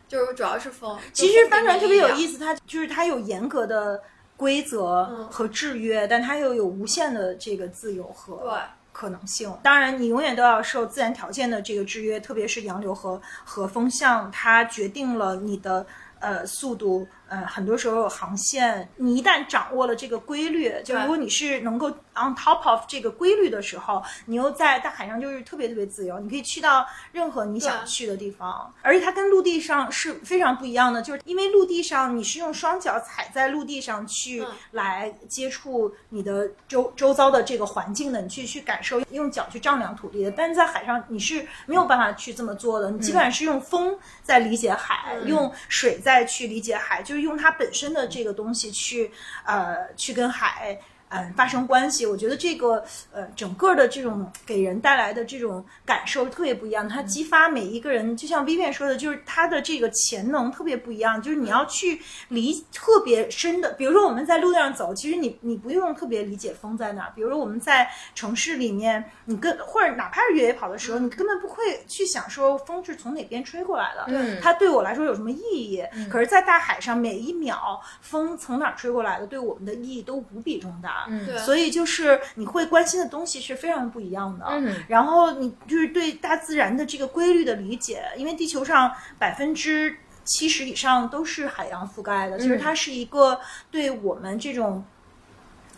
[0.10, 1.00] 就是主要是风。
[1.14, 4.02] 其实帆船特别有意思，它就是它有严格的
[4.36, 8.52] 规则和制约，但它又有无限的这个自由和对
[8.92, 9.56] 可能性。
[9.64, 15.86] 当然，你永远都要受自然条件的这个制约，特别是洋流和和风向，它决定了你的
[16.20, 17.08] 呃速度。
[17.30, 28.74] 呃，很多时候航线，你一旦掌握了这个规律，就如果你是能够 on top of 这个规律的时候，你又在大海上就是特别特别自由，你可以去到任何你想去的地方。
[28.82, 40.32] 而且它跟陆地上是非常不一样的，就是因为陆地上你是用双脚踩在陆地上去来接触你的周周遭的这个环境的，你去去感受用脚去丈量土地的。
[40.32, 47.19] 但是在海上你是没有办法去这么做的，你基本上是用风在理解海，用水在去理解海，就是。
[47.20, 49.12] 用它本身的这个东西去，
[49.46, 50.80] 呃，去跟海。
[51.10, 56.88] 嗯，发生关系，我觉得这个呃，整个的这种给人带来的这种感受特别不一样。
[56.88, 61.20] 它激发每一个人，就像 Vivian 说的，就是他的这个潜能特别不一样。
[61.20, 67.10] 就是你要去理特别深的，比如说我们在路上走，其实你你不用特别理解风在哪。
[67.16, 74.06] 比如说我们在城市里面，你跟或者哪怕是越野跑的时候，你根本不会去想说风是从哪边吹过来的。
[74.10, 75.84] 嗯，它对我来说有什么意义？
[76.10, 80.99] 可是，在大海上，每一秒风从哪吹过来的，对我们的意义都无比重大。
[81.08, 84.46] 嗯，所以就是你会关心的东西是非常不一样的。
[84.50, 93.40] 嗯，然后你就是对大自然的这个规律的理解，因为地球上百分之七十以上都是海洋覆盖的，其实它是一个
[93.72, 94.84] 对我们这种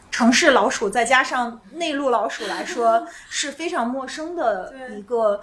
[0.10, 5.42] 城市老鼠再加上内陆老鼠来说 是非常陌生的一个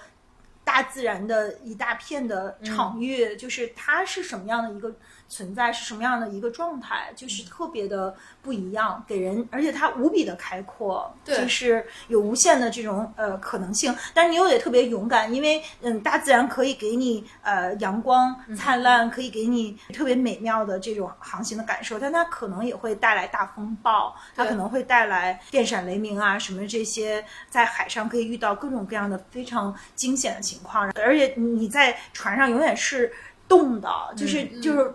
[0.65, 4.95] 大自然的一大片的场域，就是它是什么样的一个。
[5.29, 13.95] 存在是什么样的一个状态，就是特别的不一样，给人，而且它无比的开阔，就是有无限的这种呃可能性。
[14.15, 33.13] 但是你又得特别勇敢，因为嗯，大自然可以给你呃阳光灿烂，可以给你特别美妙的这种航行的感受，但它可能也会带来大风暴，它可能会带来电闪雷鸣啊什么这些，在海上可以遇到各种各样的非常惊险的情况，而且你在船上永远是
[33.47, 34.95] 动的，就是就是。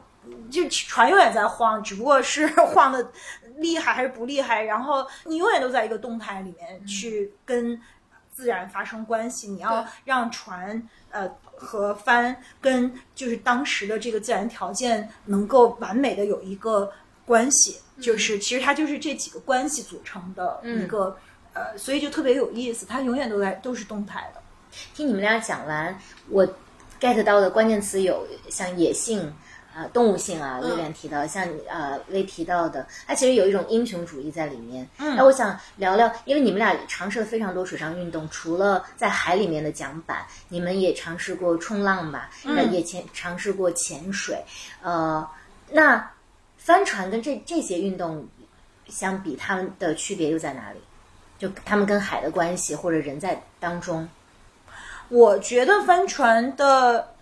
[0.54, 3.12] 就船永远在晃，只不过是 晃的
[3.58, 4.62] 厉害还是不厉害。
[4.62, 7.82] 然后你永远都在一个动态里面去跟
[8.32, 9.48] 自然发生关系。
[9.48, 16.92] 你要让船呃和帆跟就是当时的这个自然条件能够完美的有一个
[17.26, 21.18] 关系，就是其实它就是这几个关系组成的一个
[21.54, 22.86] 呃，所以就特别有意思。
[22.86, 24.42] 它永远都在都是动态的。
[24.94, 25.98] 听你们俩讲完，
[26.30, 26.48] 我
[27.00, 29.34] get 到的关键词有像野性。
[29.76, 34.88] 呃动物性啊，嗯威廉提到，像呃薇提到的，它其实有一种英雄主义在里面。
[35.00, 44.44] 嗯那我想聊聊，因为你们俩尝试了非常多水上运动，除了在海里面的桨板，你们也尝试过冲浪吧，嗯呃也潜尝试过潜水，
[44.82, 45.28] 呃，
[45.72, 46.12] 那
[46.58, 48.28] 帆船跟这这些运动
[48.88, 50.80] 相比，它们的区别又在哪里？
[51.40, 54.08] 就他们跟海的关系，或者人在当中，
[55.10, 57.14] 我觉得帆船的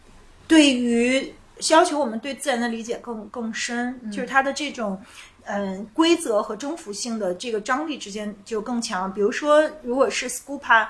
[0.48, 1.34] 对于
[1.70, 5.02] 要求我们对自然的理解更更深，就是它的这种。
[5.44, 9.12] 嗯，规则和征服性的这个张力之间就更强。
[9.12, 10.88] 比如说，如果是 scuba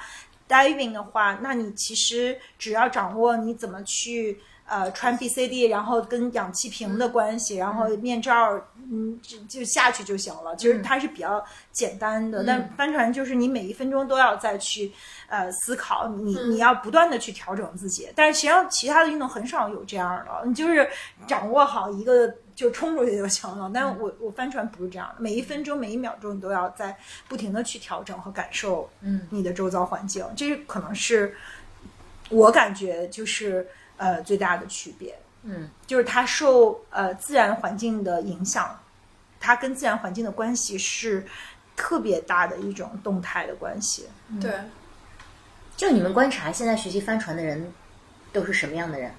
[0.49, 4.38] diving 的话，那你其实只要掌握你怎么去
[4.72, 8.59] 呃穿 BCD，然后跟氧气瓶的关系，然后面罩
[8.89, 10.55] 嗯就就下去就行了。
[10.55, 14.91] 其实它是比较简单的，但帆船就是你每一分钟都要再去
[15.28, 18.09] 呃思考，你你要不断的去调整自己。
[18.15, 20.89] 但是实际上其他的运动很少有这样的，你就是
[21.28, 22.34] 掌握好一个。
[22.53, 26.95] 就冲出去就行了，但是我我帆船不是这样的，每一分钟每一秒钟你都要在
[27.28, 31.36] 不停的去调整和感受，嗯，你的周遭环境，这可能是
[32.30, 33.67] 我感觉就是
[34.01, 38.79] 呃最大的区别，嗯，就是它受呃自然环境的影响，
[39.39, 41.23] 它跟自然环境的关系是
[41.75, 44.09] 特别大的一种动态的关系，
[44.41, 44.51] 对，
[45.77, 47.71] 就你们观察，现在学习帆船的人
[48.33, 49.11] 都是什么样的人？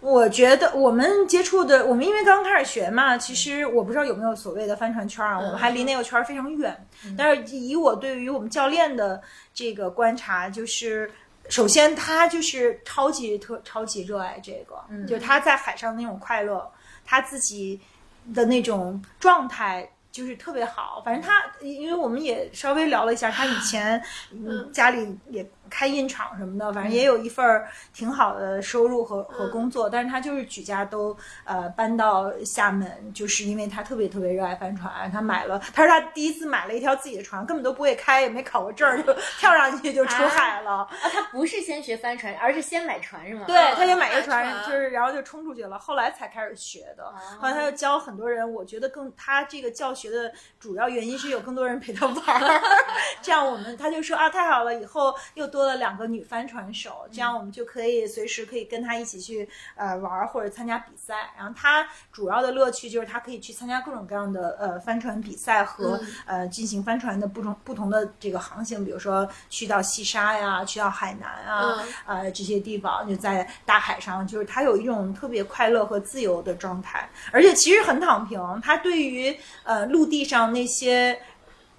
[0.00, 6.86] 我觉得我们接触的，我们因为刚开始学嘛，其实我不知道有没有所谓的帆船圈啊，我们还离那个圈儿非常远。
[7.16, 9.20] 但是以我对于我们教练的
[9.52, 11.10] 这个观察，就是
[11.48, 16.70] 首先他就是超级特超级热爱这个，就是他在海上那种快乐，
[17.04, 17.80] 他自己
[18.34, 19.90] 的那种状态。
[20.10, 40.78] 就是特别好，反正他，因为我们也稍微聊了一下，他以前嗯家里也开印厂什么的，反正也有一份儿挺好的收入和和工作，但是他就是举家都呃搬到厦门，就是因为他特别特别热爱帆船，他买了，他说他第一次买了一条自己的船，根本都不会开，也没考过证儿，就 跳上去就出海了。
[40.78, 43.44] 啊，他不是先学帆船，而是先买船是吗？
[43.46, 47.04] 对，他就买一个船，船就是然后就冲出去了，后来才开始学的。
[47.40, 52.60] 后来他就教很多人，我觉得更他这个教学的主要原因是有更多人陪他玩儿，
[53.22, 61.32] 这样我们他就说啊太好了，以后又多了两个女帆船手，这样我们就可以随时可以跟她一起去呃玩儿或者参加比赛。
[61.36, 78.40] 然后她主要的乐趣就是她可以去参加各种各样的呃帆船比赛和、呃进行帆船的不同不同的这个航行，比如说去到西沙呀，去到海南啊，嗯呃这些地方就在大海上，就是她有一种特别快乐和自由的状态，而且其实很躺平。
[78.62, 81.20] 她对于呃陆地上那些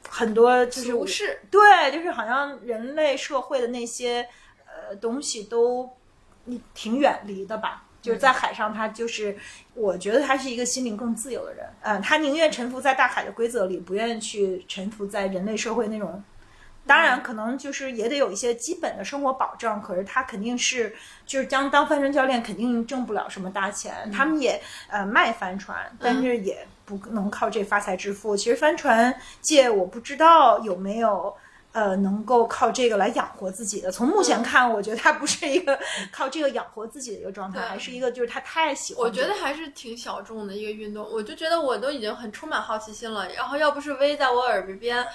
[0.09, 4.27] 很多就是不是对，就是好像人类社会的那些
[4.65, 5.89] 呃东西都
[6.45, 7.85] 你挺远离的吧。
[8.01, 9.37] 就是在海上，他就是，
[9.73, 11.65] 我觉得他是一个心灵更自由的人。
[11.81, 16.23] 嗯、他宁愿臣服在大海的规则里，不愿意去臣服在人类社会那种。
[16.89, 24.09] 当然，可能就是也得有一些基本的生活保障，可是他肯定是就是当当帆船教练，肯定挣不了什么大钱。
[24.11, 24.59] 他们也
[24.89, 28.35] 呃卖帆船，但是也不能靠这发财致富。
[28.35, 31.31] 其实帆船界我不知道有没有
[31.79, 33.91] 呃能够靠这个来养活自己的。
[33.91, 35.79] 从目前看，我觉得他不是一个
[36.11, 39.09] 靠这个养活自己的一个状态，还是一个就是他太喜欢我。
[39.09, 43.27] 觉得还是挺小众的一个运动，我就觉得我都已经很充满好奇心了。
[43.33, 45.05] 然后要不是威在我耳边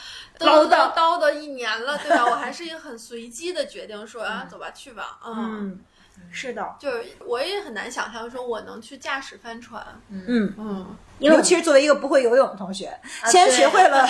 [0.41, 2.25] 唠叨叨叨叨一年了，对吧？
[2.25, 5.79] 我还是一个很随机的决定说 啊，走吧，去吧，嗯。
[6.17, 10.55] 嗯，是的，就是我也很难想象说我能去驾驶帆船，嗯。
[10.57, 12.97] 嗯，因为尤其是作为一个不会游泳的同学，
[13.27, 14.09] 先对学会了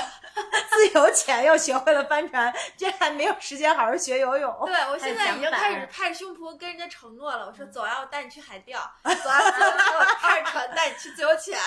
[0.74, 4.52] 自由潜，又学会了帆船，这还没有时间好好学游泳。
[4.66, 11.58] 对我现在已经开始拍着胸脯跟人家承诺了，我说走啊，我带你去海钓，走啊，走啊，我开着船带你去自由潜，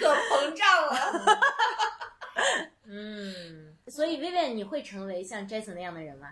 [0.00, 1.38] 可膨胀了。
[2.86, 6.28] 嗯，所以薇薇，你会成为像 Jason 那样的人吗？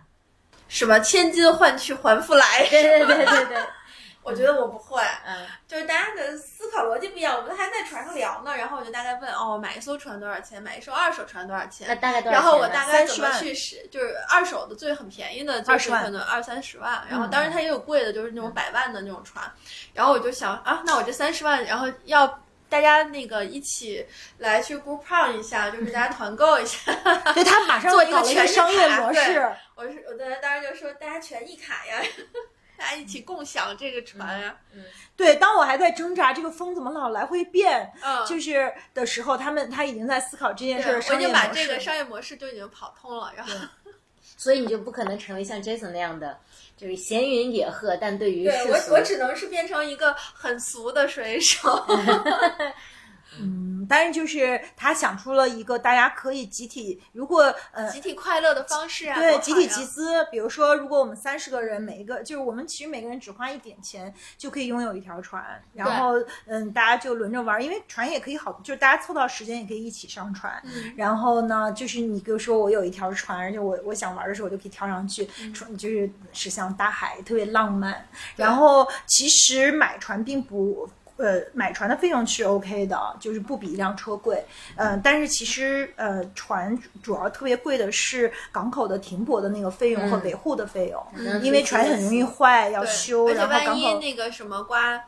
[0.69, 2.67] 什么千金换去还复来？
[2.69, 3.67] 对对对对对，
[4.23, 7.37] 我觉得我不会，嗯就是大家的思考逻辑不一样。
[7.37, 10.63] 我们还在船上聊呢，然后我就大概问哦，买一艘船多少钱？
[10.63, 11.89] 买一艘二手船多少那钱？
[12.01, 12.41] 大概多少钱？
[12.41, 17.05] 然后我大概怎么去使，就是二手的最很便宜的，就是可能二三十万。
[17.11, 19.45] 然后当然它也有贵的，就是那种百万的那种船。
[19.93, 22.41] 然后我就想啊，那我这三十万，然后要。
[22.73, 24.07] 大家那个一起
[24.39, 26.91] 来去 group run 一下，就是大家团购一下。
[27.35, 32.01] 对他马上做一个搞了一个全商业模式，我是我当当时就说大家全一卡呀，
[32.83, 34.57] 大家一起共享这个船呀。
[35.17, 40.91] 对，当我还在挣扎这个风怎么老来回变，嗯，就是的时候，他们他已经在思考这件事。
[41.09, 43.55] 我已经把这个商业模式就已经跑通了，然后
[44.37, 46.37] 所以你就不可能成为像 Jason 那样的，
[46.77, 51.87] 就是闲云野鹤，但对于对世俗我，我只能是变成一个很俗的水手。
[53.41, 66.15] 嗯，但是就是他想出了一个大家可以集体，如果呃集体快乐的方式啊，对，集体集资，比如说，如果我们三十个人，每一个就是我们其实每个人只花一点钱就可以拥有一条船，然后
[66.47, 70.63] 嗯，大家就轮着玩，因为船也可以好，就是大家凑到时间也可以一起上船。
[70.65, 78.07] 嗯然后呢，就是你比如说我有一条船，而且我我想玩的时候我就可以跳上去，嗯船就是驶向大海，特别浪漫。
[78.37, 80.89] 然后其实买船并不。
[81.17, 84.43] 呃，买船的费用是 OK 的，就是不比一辆车贵。
[84.77, 95.01] 嗯、但是其实呃，船主要特别贵的是港口的停泊的那个费用和嗯维护的费用，嗯因为船很容易坏，要修，而且然后万一港口那个什么刮，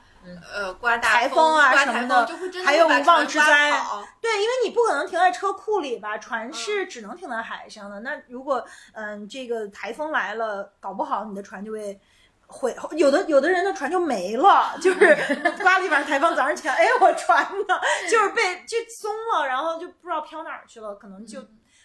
[0.52, 2.28] 呃，刮大台风啊什么的
[2.64, 3.72] 还有无妄之灾
[4.20, 8.00] 对，因为你不可能停在车库里吧，船是只能停在海上的。
[8.00, 11.98] 那如果嗯这个台风来了，搞不好你的船就会。
[12.46, 15.16] 毁有的有的人的船就没了，就是
[15.62, 17.80] 刮了一晚上台风，早上起来，哎，我船呢？
[18.10, 21.40] 就是被就松了，然后就不知道飘哪儿去了，可能就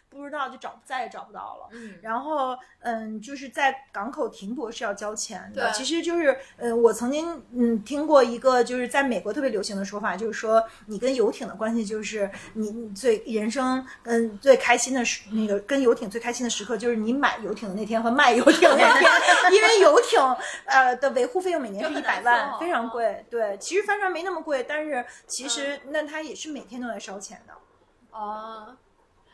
[0.10, 1.70] 不知道就找再也找不到了。
[1.72, 5.72] 嗯然后，嗯，就是在港口停泊是要交钱的。
[5.72, 19.12] 其实就是，嗯，我曾经嗯听过一个就是在美国特别流行的说法，就是说你跟游艇的关系就是你你最人生嗯最开心的时那个跟游艇最开心的时刻就是你买游艇的那天和卖游艇的那天，
[19.53, 20.20] 因为游艇
[20.66, 23.26] 呃的维护费用每年是一百万，非常贵。
[23.30, 27.53] 对，其实帆船没那么贵，但是其实那它也是每天都在烧钱的。
[28.12, 28.76] 哦，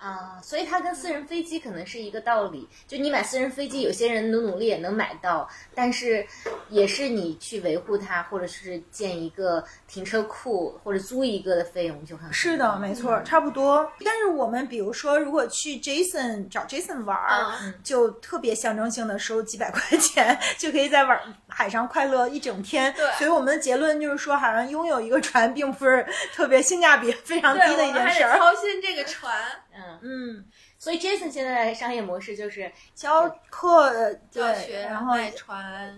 [0.06, 2.70] 啊，所以它跟私人飞机可能是一个道理。
[2.88, 6.24] 就你买私人飞机，有些人努努力也能买到，但是
[6.70, 13.92] 也是你去维护它，或者是建一个停车库或者租一个的费用就很是的，没错，差不多。
[14.04, 22.94] 但是我们比如说，如果去 Jason 找 Jason 玩儿，嗯就特别象征性的收几百块钱，就可以在玩海上快乐一整天。
[22.94, 28.34] 对所以我们的结论就是说，好像拥有一个船并不是特别性价比非常，低的一件事儿。
[28.34, 29.34] 得操心这个船。
[29.76, 30.46] 嗯，嗯，
[30.78, 35.14] 所以 Jason 现在的商业模式就是教课教学，然后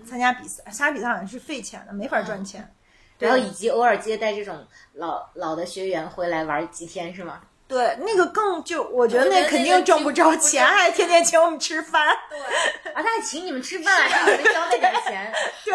[0.06, 2.74] 参加比赛，参加比赛好像是费钱的，没法赚钱。
[3.20, 4.64] 然后以及偶尔接待这种
[4.94, 7.42] 老老的学员回来玩几天是吗？
[7.68, 12.18] 对，那个更就我觉得那肯定挣不着钱，还天天请我们吃饭。
[12.30, 12.40] 对，
[12.94, 15.34] 啊，他还请你们吃饭，还交那点钱。
[15.66, 15.74] 对，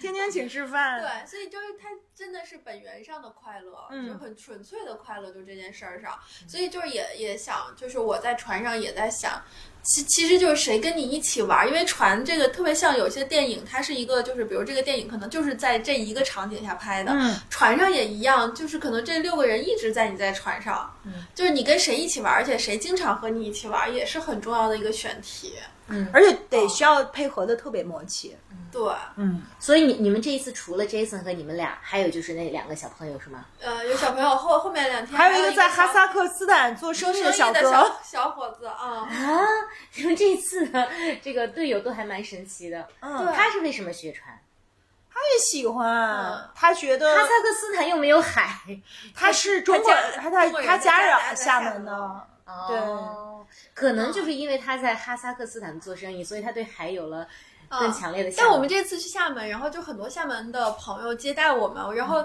[0.00, 1.00] 天天请吃饭。
[1.00, 6.18] 对，所以就是他真的是本源上的快乐，嗯就很纯粹的快乐，就这件事儿上。
[6.48, 9.40] 所以就是也也想，就是我在船上也在想，
[9.84, 25.52] 其其实就是谁跟你一起玩儿，因为船这个特别像有些电影，它是一个就是比如这个电影可能就是在这一个场景下拍的，嗯，船上也一样，就是可能这六个人一直在你在船上，嗯，就是你跟谁一起玩儿，而且谁经常和你一起玩儿，也是很重要的一个选题。
[26.12, 28.36] 而且得需要配合的特别默契。
[28.72, 28.82] 对，
[29.14, 33.46] 嗯，所以你你们这一次除了 Jason 和你们俩，还有就是那两个小朋友是吗？
[33.60, 39.46] 呃，有小朋友后后面两天还有一个个在哈萨克斯坦做生意的小哥，的小小伙子啊，啊，
[39.94, 40.88] 你们这一次的
[41.22, 42.88] 这个队友都还蛮神奇的。
[42.98, 44.36] 嗯，他是为什么学船？
[45.08, 48.58] 他也喜欢嗯，他觉得哈萨克斯坦又没有海。
[49.14, 57.26] 他是中国，他他他家在家长在厦门厦门的，哦，可能就是因为他在哈萨克斯坦做生意，所以他对海有了
[57.68, 58.52] 更强烈的向但。
[58.52, 62.24] 我们这次去厦门，然后就很多厦门的朋友接待我们，然后。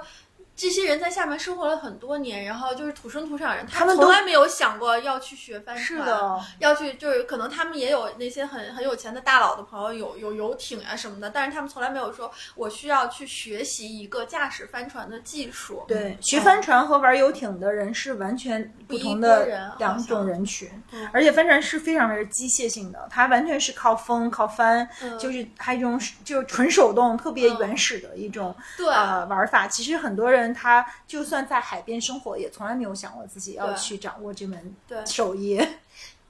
[0.59, 15.85] 这些人在厦门生活了很多年，然后就是土生土长人，他们从来没有想过要去学帆船，是的，要去就是可能他们也有那些很很有钱的大佬的朋友有有游艇啊什么的，但是他们从来没有说我需要去学习一个驾驶帆船的技术。
[15.87, 20.69] 对，学帆船和玩游艇的人是完全不同的两种人群。
[20.91, 25.17] 嗯，而且帆船是非常非常机械性的，它完全是靠风靠帆，嗯。
[25.17, 27.57] 就是还有一种就是纯手动、特别嗯。
[27.59, 28.85] 原始的一种对。
[28.89, 29.67] 呃玩法。
[29.69, 35.59] 其实很多人他就算在海边生活，也从来没有想过自己要去掌握这门对手艺。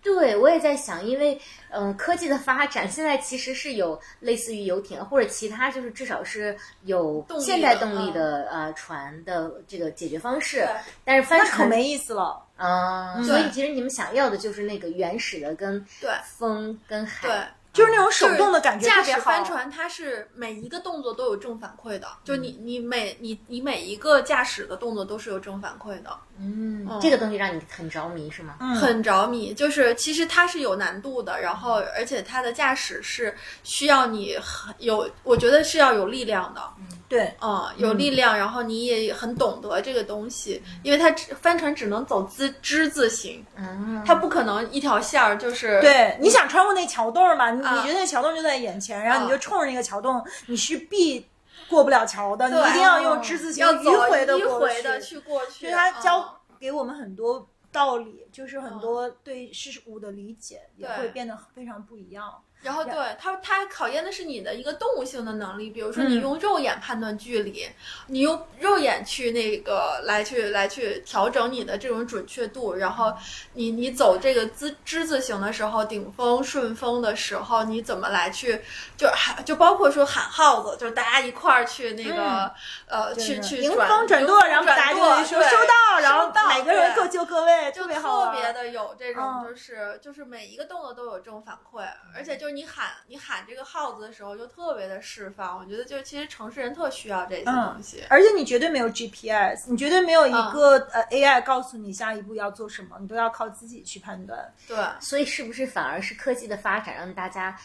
[0.02, 1.38] 对，我也在想，因为
[1.72, 10.66] 嗯、科技的发展，现在其实是有类似于游艇或者其他，就是至少是有现代动力的、呃船的这个解决方式。
[11.04, 12.42] 但是帆那可船没意思了。
[12.56, 15.86] 啊、所以其实你们想要的就是那个原始的跟
[16.24, 17.54] 风跟海。
[17.72, 19.20] 对，就是那种手动的感觉驾特别好。
[19.20, 26.10] 驶帆船，它是每一个动作都有正反馈的，就你你每你你每一个驾驶的动作都是有正反馈的，
[26.40, 28.56] 嗯嗯，这个东西让你很着迷是吗？
[28.60, 29.54] 嗯很着迷。
[29.54, 36.62] 就是其实它是有难度的，然后而且它的驾驶是需要你很有，我觉得是要有力量的，
[37.08, 47.59] 对，嗯，有力量，然后你也很懂得这个东西，因为它只帆船只能走之之字形，嗯，它不可能一条线儿就是对，你想穿过那桥洞嘛？
[47.60, 51.28] 你觉得那桥洞就在眼前，然后你啊就冲着那个桥洞，你是必
[51.68, 55.20] 过不了桥的，你一定要用之字形迂回的迂过回的去。
[55.20, 62.42] 过去，就是他嗯教给我们很多道理，就是很多对事物的理解也会变得非常不一样。
[62.62, 66.22] 然后对它，它考验的是你的一个动物性的能力，比如说你嗯。
[66.22, 67.66] 用肉眼判断距离，
[68.08, 73.14] 你用肉眼去那个来去来去调整你的这种准确度，然后
[73.54, 78.62] 你你走这个之之字形的时候，顶峰顺风的时候，你怎么来去
[78.98, 82.52] 就喊就包括说喊号子，就是大家一块儿去那个、
[82.88, 89.50] 呃去去迎风转舵，然后转大家说对收到，然后到每个人对各就各位，就别好特别的有这种，嗯。
[89.50, 91.84] 就是、就是每一个动作都有这种反馈，
[92.16, 95.58] 而且就是你喊你喊这个号子的时候，就特别的释放。
[95.58, 98.04] 我觉得就其实城市人特需要这些嗯东西。
[98.10, 104.52] 而且你绝对没有 GPS，你绝对没有一嗯个、呃 AI 告诉你下一步要做什么，你都要靠自己去判断。
[104.68, 107.58] 对，所以是不是反而是科技的发展让大家，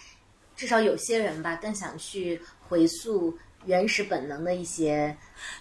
[0.54, 3.36] 至少有些人吧，更想去回溯
[3.66, 5.16] 原始本能的一些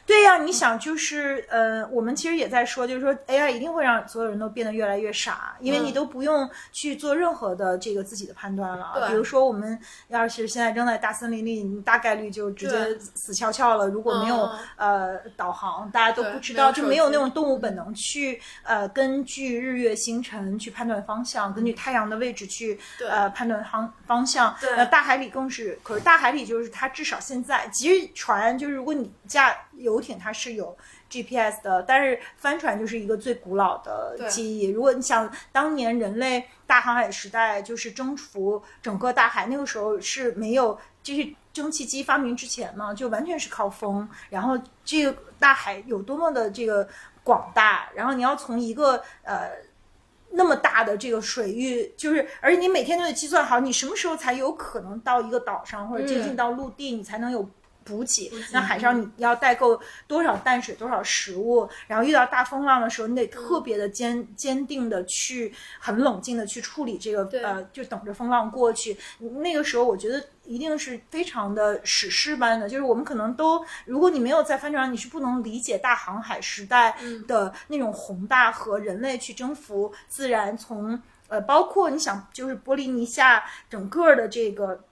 [0.06, 8.94] 对呀、你想就是呃，我们其实也在说，就是说 AI 一定会让所有人都变得越来越傻，因为嗯你都不用去做任何的这个自己的判断了。
[8.96, 9.78] 对比如说我们
[10.08, 13.88] 要是现在扔在大森林里，你大概率就直接死翘翘了。
[13.88, 24.56] 如果没有、嗯呃导航，大家都不知道，就没有没有那种动物本能去呃根据日月星辰去判断方向，根据太阳的位置去呃判断方方向。
[24.62, 30.76] 对呃，大海里更是，可是大海里就是它至少现在，其实船就是如果你驾游艇，它是有
[31.10, 34.70] GPS 的，但是帆船就是一个最古老的对记忆。
[34.70, 44.08] 如果你想当年人类大航海时代，就是征服整个大海，那个时候是没有，就是蒸汽机发明之前嘛，就完全是靠风。
[44.30, 46.88] 然后这个大海有多么的这个
[47.24, 49.50] 广大，然后你要从一个呃。
[50.36, 57.48] 那么大的这个水域，就是，而且你每天都得计算好，你什么时候才有可能到一个岛上或者接近到陆地，你才能有
[57.84, 58.32] 补给。
[58.52, 68.98] 那海上你要带够多少淡水、多少食物，然后遇到大风浪的时候，你得特别的坚、坚定的去，很冷静的去处理这个呃，就等着风浪过去。
[69.20, 84.84] 那个时候，我觉得一定是非常的史诗般的，就是我们可能都，如果你没有在帆船上，你是不能理解大航海时代的那种宏大和人类去征服自然，从呃，包括你想，就是波利尼夏整个的这个。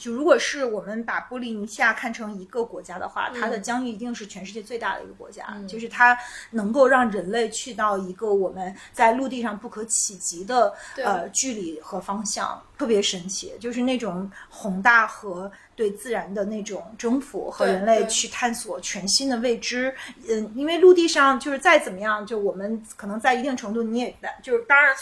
[0.00, 3.62] 就如果是我们把波利尼西亚看成一个国家的话，它的嗯。
[3.62, 6.16] 疆域一定是全世界最大的一个国家，就是它
[6.50, 19.94] 能够让人类去到一个我们在陆地上不可企及的呃距离和方向，特别神奇，就是那种宏大和对自然的那种征服和人类去探索全新的未知。
[20.26, 24.92] 嗯，因为陆地上就是再怎么样，就我们可能在一定程度你也就是当然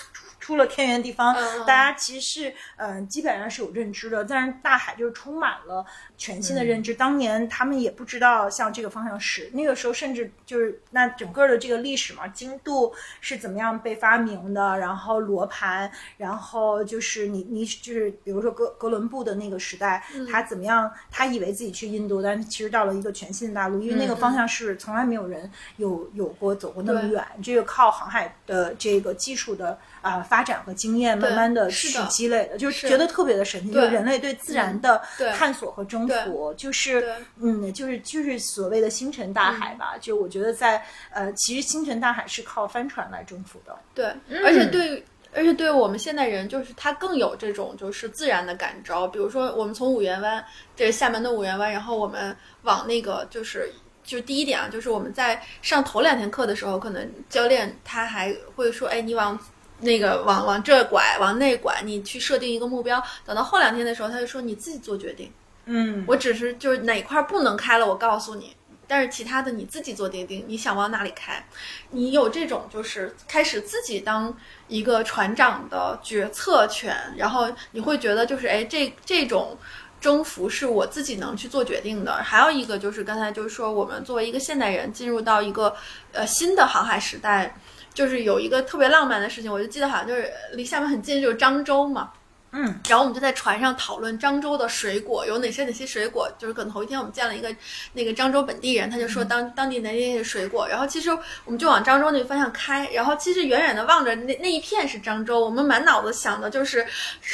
[0.48, 1.34] 出出了天圆地方，
[1.66, 5.84] 大家其实是嗯、呃基本上是有认知的，但是大海就是充满了
[6.16, 6.94] 全新的认知。
[6.94, 20.90] 当年他们也不知道向这个方向驶，那个时候甚至就是那整个的这个历史嘛，经度是怎么样被发明的，然后罗盘，然后就是你你就是比如说哥哥伦布的那个时代，他怎么样？
[21.10, 35.02] 他以为自己去印度，但其实到了一个全新的大陆，因为那个方向是从来没有人有有过走过那么远，这个靠航海的这个技术的啊、呃发展和经验，慢慢的去是积累的，就是是觉得特别的神奇，就人类对自然的
[35.34, 39.94] 探索和征服，就是嗯，就是就是所谓的星辰大海吧。
[40.00, 43.76] 就我觉得在呃，其实星辰大海是靠帆船来征服的。
[43.94, 44.06] 对，
[44.44, 45.04] 而且对于。
[45.34, 49.06] 而且对我们现代人，就是他更有这种就是自然的感召。
[49.06, 50.42] 比如说，我们从五缘湾，
[50.74, 53.70] 这是厦门的五缘湾，然后我们往那个就是
[54.02, 59.38] 就第一点啊，就是我们在上头两天课的时候，可能教练他还会说，哎，你往
[59.80, 63.02] 那个往往这拐，往那拐，你去设定一个目标。
[63.24, 65.32] 等到后两天的时候，他就说你自己做决定。
[65.66, 68.54] 嗯，我只是就是哪块不能开了，我告诉你。
[68.90, 71.46] 但是其他的你自己做决定，你想往哪里开，
[71.90, 74.34] 你有这种就是开始自己当
[74.66, 79.58] 一个船长的决策权，然后你会觉得就是哎，这这种
[80.00, 82.14] 征服是我自己能去做决定的。
[82.14, 85.76] 还有一个就是刚才就是说，我们作为一个现代人进入到一个
[86.12, 87.54] 呃新的航海时代，
[87.98, 92.12] 就是有一个特别浪漫的事情，我就记得好像就是离厦门很近，就是漳州嘛。
[92.52, 97.52] 嗯，然后我们就在船上讨论漳州的水果有哪些哪些水果，就是可能头一天我们见了一个
[97.94, 101.10] 那个漳州本地人，他就说当当地哪些水果，然后其实
[101.44, 106.86] 我们就往漳州那个方向开，然后其实远远的望着那那一片是漳州，我们满脑子想的就是，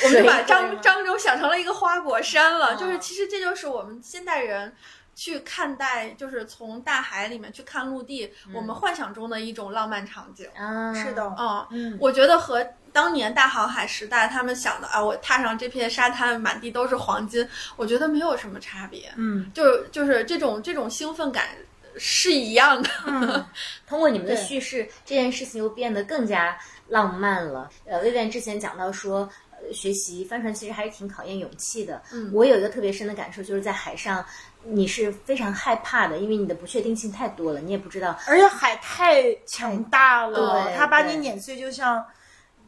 [0.05, 4.73] 我们就把漳漳州想成了一个花果山了，哦就是其实这就是我们现代人。
[5.15, 10.47] 去看待，就是从大海里面去看陆地，我们幻想中的一种浪漫场景。
[10.57, 19.12] 啊，是的，嗯，嗯，我觉得和当年大航海时代他们想的啊，我踏上这片沙滩，满地都是黄金，我觉得没有什么差别。
[19.17, 21.49] 嗯就是就是这种这种兴奋感
[21.97, 22.91] 是一样的。
[23.07, 23.47] 嗯，
[23.87, 26.59] 通过你们的 叙事，这件事情又变得更加
[26.89, 27.71] 浪漫了。
[27.85, 29.29] 呃，薇薇之前讲到说。
[29.57, 32.03] 呃学习帆船其实还是挺考验勇气的。
[32.12, 34.23] 嗯我有一个特别深的感受，就是在海上，
[34.67, 38.17] 你是非常害怕的，因为你的不确定性太多了，你也不知道。
[38.27, 42.05] 而且海太强大了，对它把你碾碎，就像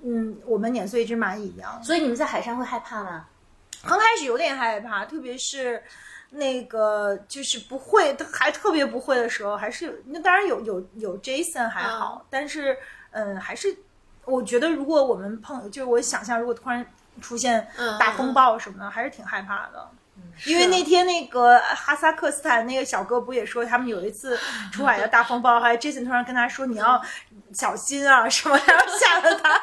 [0.02, 1.82] 嗯我们碾碎一只蚂蚁一样。
[1.82, 3.26] 所以你们在海上会害怕吗？
[3.86, 5.82] 刚开始有点害怕，特别是
[6.30, 12.76] 那个就是不会，还特别不会的时候，还是有那当然有有有 Jason 还好，但是
[13.12, 13.74] 嗯，还是
[14.24, 16.84] 我觉得如果我们碰，就是我想象如果突然
[17.22, 19.88] 出现嗯大风暴什么的，还是挺害怕的。
[20.44, 24.38] 因为那天那个哈萨克斯坦那个小哥不也说，他们有一次
[24.72, 27.00] 出海的大风暴，还 Jason 突然跟他说你要
[27.52, 29.60] 小心啊什么，然后吓得他，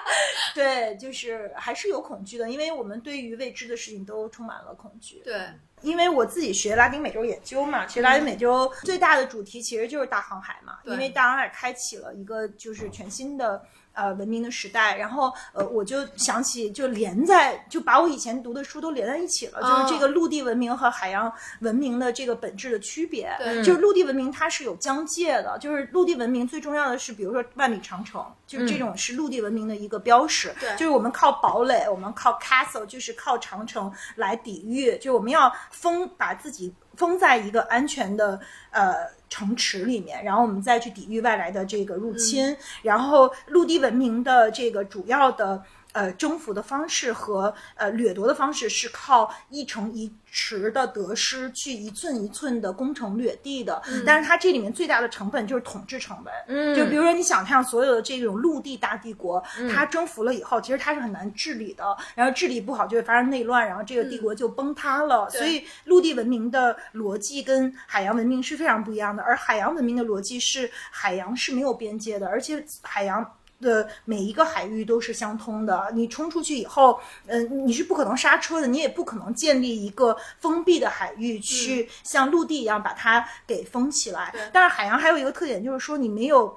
[0.55, 5.21] 对，就是还是有恐惧的，因为我们对于未知的事情都充满了恐惧。
[5.23, 5.47] 对，
[5.81, 13.63] 因为我自己学拉丁美洲研究嘛，学拉丁美洲最大的主题其实就是大航海嘛，因为大航海开启了一个就是全新的。
[13.93, 21.31] 呃，文明的时代，然后呃，我就想起，就连在，就把我以前读的书都连在一起了，哦就是这个陆地文明和海洋
[21.61, 23.33] 文明的这个本质的区别。
[23.37, 30.53] 对就是陆地文明它是有疆界的，就是陆地文明最重要的是，比如说万里长城，就是这种是陆地文明的一个标识。
[30.59, 38.39] 对就是我们靠堡垒，我们靠 castle，就是靠长城来抵御，就是我们要封把自己封在一个安全的
[38.71, 38.95] 呃
[39.29, 42.55] 城池里面，然后我们再去抵御外来的这个入侵。
[42.81, 45.63] 然后陆地文明的这个主要的。
[45.93, 56.33] 呃，征服的方式和呃掠夺的方式是靠一城一池的得失去一寸一寸的攻城掠地的，但是它这里面最大的成本就是统治成本。
[56.47, 59.41] 嗯就比如说你想象所有的这种陆地大帝国，
[59.71, 65.29] 它征服了以后，其实它是很难治理的，然后治理不好就会发生内乱，然后这个帝国就崩塌了。
[65.29, 73.23] 所以陆地文明的逻辑跟海洋文明是非常不一样的，而海洋文明的逻辑是海洋是没有边界的，而且海洋。
[73.63, 75.89] 的每一个海域都是相通的。
[75.93, 84.29] 你冲出去以后，嗯、你是不可能刹车的，你也不可能建立一个封闭的海域去像陆地一样把它给封起来。
[84.33, 86.55] 对但是海洋还有一个特点，就是说你没有。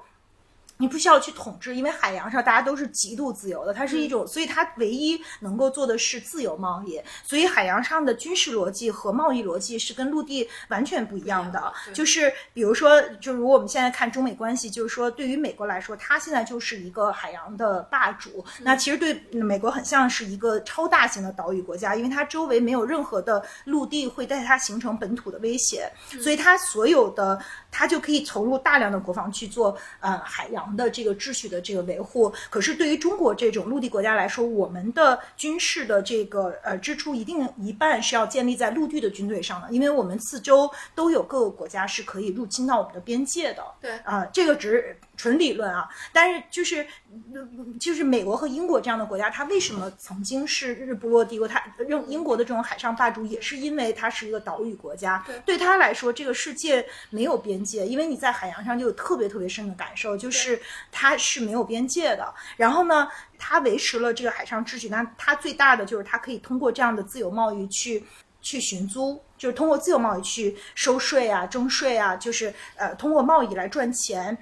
[0.77, 7.01] 你不需要去统治，因为海洋上大家都是极度自由的，它是一种，所以它唯一能够做的是自由贸易。
[7.23, 11.73] 所以海洋上的军事逻辑和贸易逻辑是跟陆地完全不一样的。
[11.85, 18.45] 对就是比如说，就如果我们现在看中美关系，就是说对于美国来说，它现在就是一个海洋的霸主。
[18.61, 27.39] 那其实对美国很像是一个超大型的岛屿国家，因为它周围没有任何的陆地会对它形成本土的威胁，所以它所有的
[27.77, 32.33] 它就可以投入大量的国防去做呃海洋的这个秩序的这个维护。
[32.49, 43.63] 可是对于中国这种陆地国家来说，我们的军事的这个呃支出一定一半是要建立在陆地的军队上的，因为我们四周都有各个国家是可以入侵到我们的边界的。
[43.79, 51.47] 对啊、这个只是纯理论啊，但是就是嗯就是美国和英国这样的国家，它为什么曾经是日不落帝国？
[51.47, 55.21] 它用英国的这种海上霸主，也是因为它是一个岛屿国家。
[55.25, 60.61] 对对他来说，这个世界没有边界，因为你在海洋上就有特别特别深的感受，就是
[60.91, 62.33] 它是没有边界的。
[62.55, 63.07] 然后呢，
[63.39, 68.03] 它维持了这个海上秩序，那它最大的就是它可以通过这样的自由贸易去。
[68.39, 74.37] 去寻租，就是通过自由贸易去收税啊、征税啊，就是呃通过贸易来赚钱。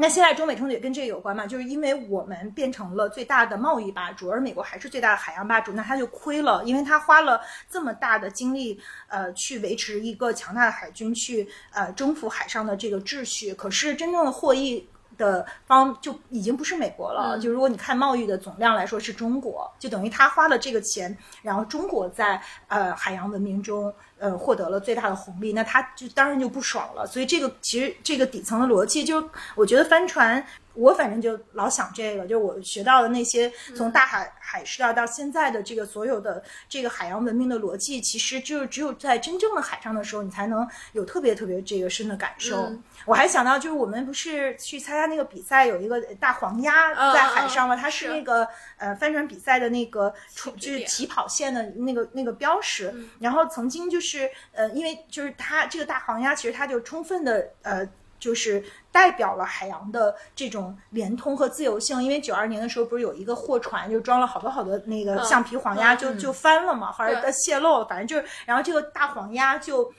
[0.00, 1.46] 那现在中美冲突也跟这个有关嘛？
[1.46, 13.52] 就是因为我们变成了最大的贸易霸主，而美国还是最大的海洋霸主，那他就亏了，因为他花了这么大的精力，呃，去维持一个强大的海军，去呃征服海上的这个秩序。
[13.54, 14.88] 可是真正的获益
[15.18, 27.06] 的方就已经不是美国了，嗯就如果你看贸易的总量来说是中国，就等于他花了这个钱，然后中国在呃海洋文明中呃获得了最大的红利，那他就当然就不爽了。
[27.06, 30.44] 所以这个其实这个底层的逻辑，就我觉得帆船
[30.74, 42.56] 我反正就老想这个，就是我学到的那些从大海海事啊到现在的这个所有的这个海洋文明的逻辑，其实就是只有在真正的海上的时候，你才能有特别特别这个深的感受。
[42.66, 47.74] 嗯我还想到，就是我们不是去参加那个比赛，有一个大黄鸭嗯在海上吗？
[47.74, 48.46] 嗯它是是那个
[48.76, 52.90] 呃帆船比赛的那个出就是起跑线的那个那个标识。
[52.94, 54.09] 嗯然后曾经就是
[54.52, 57.86] 呃，因为就是它这个大黄鸭，其实它就充分的呃。
[58.20, 69.90] 就是代表了海洋的这种连通和自由性，因为九二年的时候不是有一个货船就装了好多好多那个嗯橡皮黄鸭就、就翻了嘛，后来它泄漏了，反正就是，然后这个大黄鸭就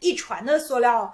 [0.00, 1.12] 一船的塑料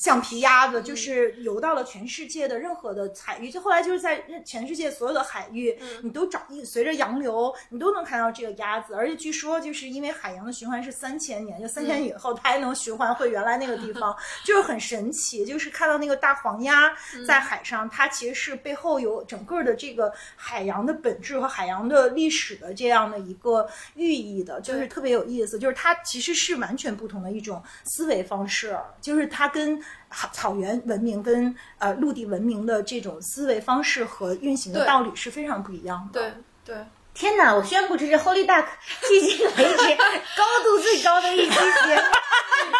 [0.00, 16.90] 橡皮鸭子，就是游到了全世界的任何的海域，就后来就是在全世界所有的海域，你都找随着洋流，你都能看到这个鸭子，而且据说就是因为海洋的循环是三千年，就三千年以后它还能循环回原来那个地方，就是很神奇，就是看到那个大黄鸭
[17.26, 29.78] 在海上，它其实是背后有整个的这个海洋的本质和海洋的历史的这样的一个寓意的，就是特别有意思，就是它其实是完全不同的一种思维方式，就是它跟
[30.10, 36.20] 草草原文明跟呃陆地文明的这种思维方式和运行的道理是非常不一样的。
[36.20, 36.32] 对
[36.64, 36.84] 对，
[37.14, 37.54] 天哪！
[37.54, 38.66] 我宣布这是 Holy Duck
[39.02, 39.96] 迄今为止
[40.36, 42.02] 高度最高的一期节目，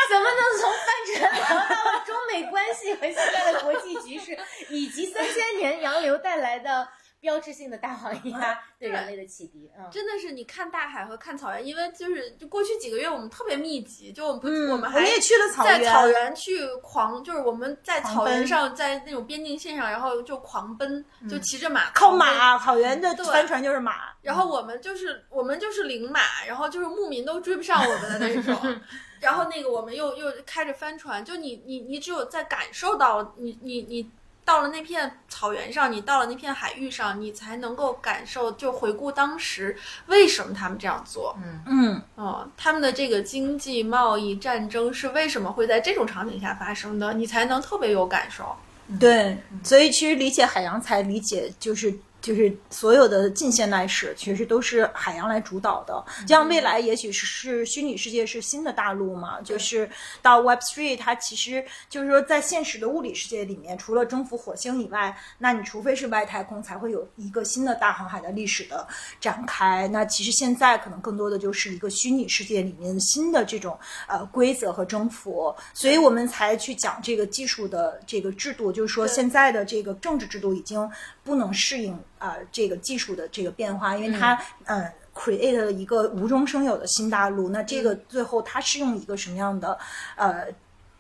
[0.09, 0.87] 怎么能从帆
[1.17, 4.39] 船聊到了中美关系和现在的国际局势，
[4.69, 6.87] 以及三千年洋流带来的
[7.21, 9.71] 标志性的大黄鸭 对人类的启迪？
[9.79, 24.11] 嗯，真的是你看大海和看草原，因为就是就过去几个月我们特别密集，就我们、嗯，我们还也去了草原，在草原去狂，就是我们在草原上，在那种边境线上，然后就狂奔，就骑着马靠马，草原的对帆船就是马。
[24.23, 28.81] 然后我们就是我们就是领马，然后就是牧民都追不上我们的那种。
[29.21, 34.11] 然后那个我们又又开着帆船，就你你你只有在感受到你你你
[34.51, 39.77] 到了那片草原上，你到了那片海域上，你才能够感受，就回顾当时
[40.07, 41.39] 为什么他们这样做。
[41.41, 47.15] 嗯嗯，哦，他们的这个经济、贸易、战争是为什么会在这种场景下发生的？
[47.15, 48.57] 你才能特别有感受。
[48.99, 51.97] 对，所以其实理解海洋才理解就是。
[52.21, 56.05] 就是所有的近现代史，其实都是海洋来主导的。
[56.27, 59.41] 这样未来也许是是虚拟世界是新的大陆嘛？
[59.43, 59.89] 就是
[60.21, 68.87] 到 Web Three，它其实就是说在现实的物理世界里面，除了征服火星以外，那你除非是外太空，才会有一个新的大航海的历史的
[69.21, 69.89] 展开。
[69.89, 80.89] 那其实现在可能更多的就是一个虚拟世界里面新的这种呃规则和征服，所以我们才去讲这个技术的这个制度，就是说现在的这个政治制度已经
[81.31, 81.95] 不能适应。
[82.18, 84.35] 啊、呃，这个技术的这个变化，因为它
[84.66, 89.78] 嗯、呃、create 了一个无中生有的新大陆，那这个最后它是用一个什么样的
[90.16, 90.47] 呃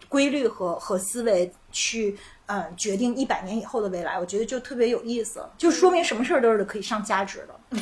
[0.08, 4.18] 规律和和思维去呃决定一百年以后的未来？
[4.18, 7.60] 我觉得就特别有意思，就说明什么事儿都是可以上价值的。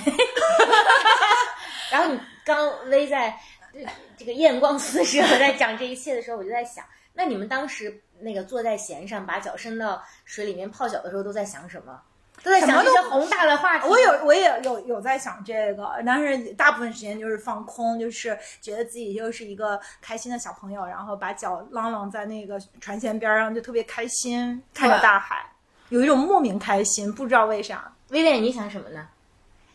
[1.93, 3.39] 然后你刚微在
[4.17, 6.85] 这个艳光四射在讲这一切的时候，我就在想，
[7.15, 12.03] 那你们当时那个坐在弦上，把脚伸到水里面泡脚的时候，都在想什么？
[12.43, 13.87] 都在想这些宏大的话题。
[13.89, 25.45] 我有，我也有有在想这个，但是大部分时间就是放空，就是觉得自己就是一个开心的小朋友，然后把脚浪浪在那个船舷边上，就特别开心，看着大海，
[25.89, 27.93] 有一种莫名开心，不知道为啥。
[28.11, 29.07] 威廉，你想什么呢？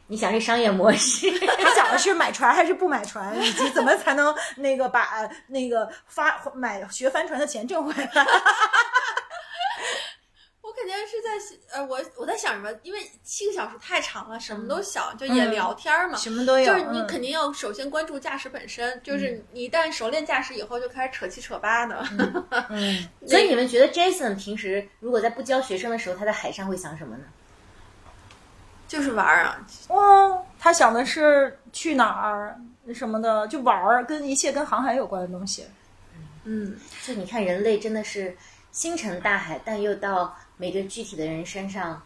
[0.07, 1.31] 你想这商业模式？
[1.57, 8.27] 他想的是买船还是不买船，以及怎么才能那个把那个发买学帆船的钱挣回来。
[10.83, 12.69] 我肯定是在呃，我我在想什么？
[12.83, 16.65] 因为七个小时太长了，什么都想，就也聊天嘛，什么都有。
[16.65, 22.05] 就是你肯定要首先关注驾驶本身，就是你一旦熟练驾驶以后，就开始扯七扯八的。
[22.69, 27.23] 嗯， 所以你们觉得 Jason 平时如果在不教学生的时候，他在海上会想什么呢？
[28.85, 32.59] 就是玩啊，哦，他想的是去哪儿
[32.93, 35.65] 什么的，就玩儿，跟一切跟航海有关的东西。
[36.43, 38.35] 嗯，就你看，人类真的是
[38.71, 42.01] 星辰大海，但又到每个具体的人身上，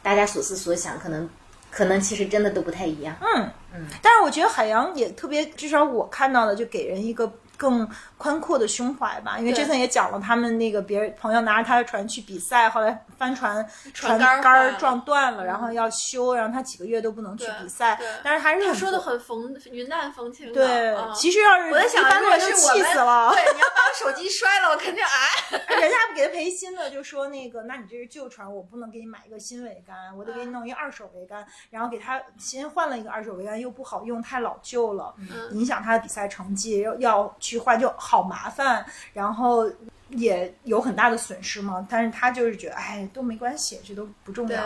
[0.00, 1.28] 大家所思所想，可能
[1.72, 3.16] 可能其实真的都不太一样。
[3.20, 7.84] 嗯嗯，但是我觉得海洋也特别，至少我看到的就给人一个更
[8.24, 9.38] 宽阔的胸怀吧。
[9.38, 18.08] 因为对 Jason 也讲了，他们那个别人朋友拿着他的船去比赛，后来帆船船杆撞断了，然后要修，然后他几个月都不能去比赛对。
[18.22, 20.54] 但是还是他说的很风云淡风轻的。
[20.54, 21.12] 对嗯。
[21.14, 23.30] 其实要是我在想如是气我们死了。
[23.34, 25.58] 对，你要把我手机摔了，我肯定哎。
[25.84, 39.70] 人家不给他赔新的，就说那个，那你这是旧船，我不能给你买一个新桅杆，我得给你弄一二手桅杆，然后给他新换了一个二手桅杆，又不好用，太老旧了，嗯影响他的比赛成绩，要要去换就好麻烦，然后
[40.10, 41.86] 也有很大的损失嘛。
[41.88, 44.62] 但是他就是觉得，哎，都没关系，这都不重要，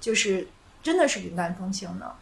[0.00, 0.46] 就是
[0.82, 2.14] 真的是云淡风轻的。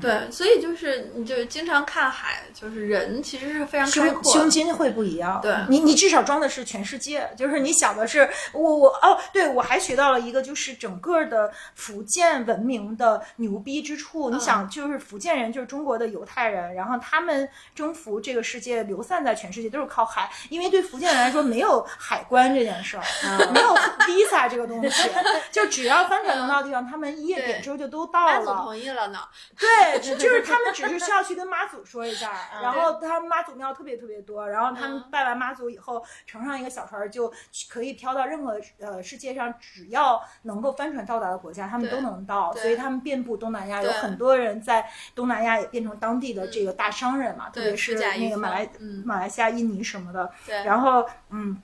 [0.00, 4.32] 对，所以就是你就是经常看海，就是人其实是非常开胸阔。
[4.32, 5.40] 胸襟会不一样。
[5.42, 14.30] 对你你至少装的是全世界，就是你想的是我我哦，对我还学到了一个，就是整个的福建文明的牛逼之处。
[14.30, 23.74] 你嗯想，就是福建人就是中国的犹太人，然后他们征服这个世界，流散在全世界都是靠海，因为对福建人来说没有海关这件事儿，嗯没有
[24.06, 25.10] visa 这个东西，
[25.50, 28.60] 就只要帆船能到的地方，他们一夜点之后就都到了。
[28.60, 29.18] 同意了呢，
[29.58, 29.68] 对，
[30.00, 37.32] 就 就是他们只是需要去跟妈祖说一下， 嗯然后他们妈祖庙特别特别多，然后他们嗯拜完妈祖以后，乘上一个小船儿就
[37.68, 49.02] 可以飘到任何呃世界上只要能够帆船到达的国家，他们都能到，所以他们遍布东南亚，有很多人在东南亚也变成当地的这个大商人嘛，特别是那个马来嗯。
[49.04, 51.60] 马来西亚、印尼什么的，对，然后嗯，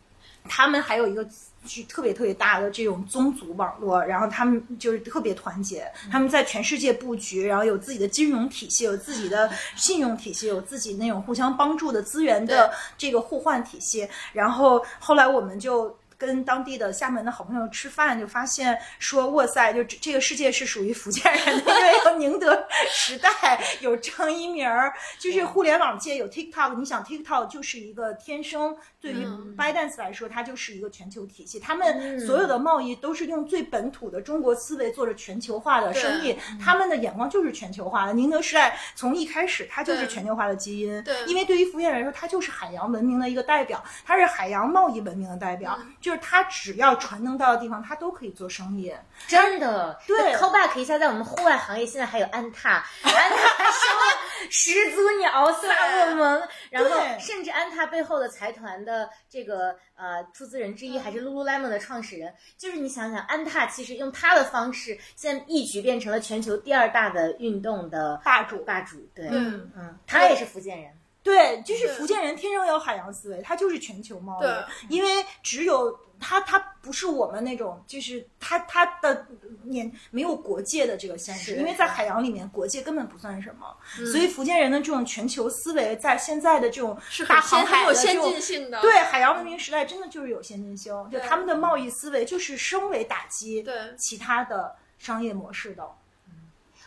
[0.49, 1.25] 他们还有一个
[1.67, 14.09] 是特别特别大的这种宗族网络，然后他们就是特别团结，他们在全世界布局，然后有自己的金融体系，有自己的信用体系，有自己那种互相帮助的资源的这个互换体系。
[14.33, 15.97] 然后后来我们就。
[16.19, 29.55] 跟当地的厦门的好朋友吃饭，就发现说，哇塞，就这这个世界是属于福建人的，因为有宁德时代，有张一鸣儿，就是互联网界有 TikTok，你想 TikTok 就是一个天生对于嗯。
[29.57, 38.13] ByteDance 来说，它就是一个全球体系，他们所有的贸易都是用最本土的中国思维做着全球化的生意，他们的眼光就是全球化的。
[38.13, 41.25] 宁德时代从一开始，它就是全球化的基因，对。
[41.27, 48.95] 因为对于福建人来说，它就是海洋文明的一个代表，它是海洋贸易文明的代表，就是他只要船能到的地方，他都可以做生意。
[49.27, 68.59] 真的，对，call back 一下，在我们户外行业，现在还有安踏， 安踏说始祖鸟萨洛蒙，然后甚至安踏背后的财团的这个呃出资人之一，还是 Lululemon 的创始人，就是你想想，安踏其实用他的方式，现在一举变成了全球第二大的运动的霸主。
[68.59, 69.69] 霸主，对，嗯。
[69.77, 70.96] 嗯，他也是福建人，
[71.27, 74.47] 对，就是福建人天生有海洋思维，他就是全球贸易，
[74.89, 75.09] 因为
[75.43, 79.27] 只有他，他不是我们那种，就是他他的
[79.65, 83.77] 年没有国界的这个限制，因为在海洋里面国界根本不算什么，
[84.13, 93.75] 所以福建人的这种全球思维，在现在的这种是大航很先很有先海的这种进性的，对海洋文明时代，真的就是有先进性，就他们的贸易思维就是升维打击对。
[93.99, 95.85] 其他的商业模式的。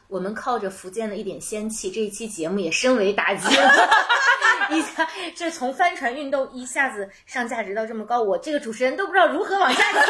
[0.10, 3.89] 我们靠着福建的一点仙气，这一期节目也深为打击了。
[4.72, 10.05] 一下，这从帆船运动一下子上价值到这么高，我这个主持人都不知道如何往下接了。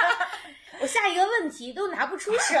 [0.80, 2.60] 我下一个问题都拿不出手。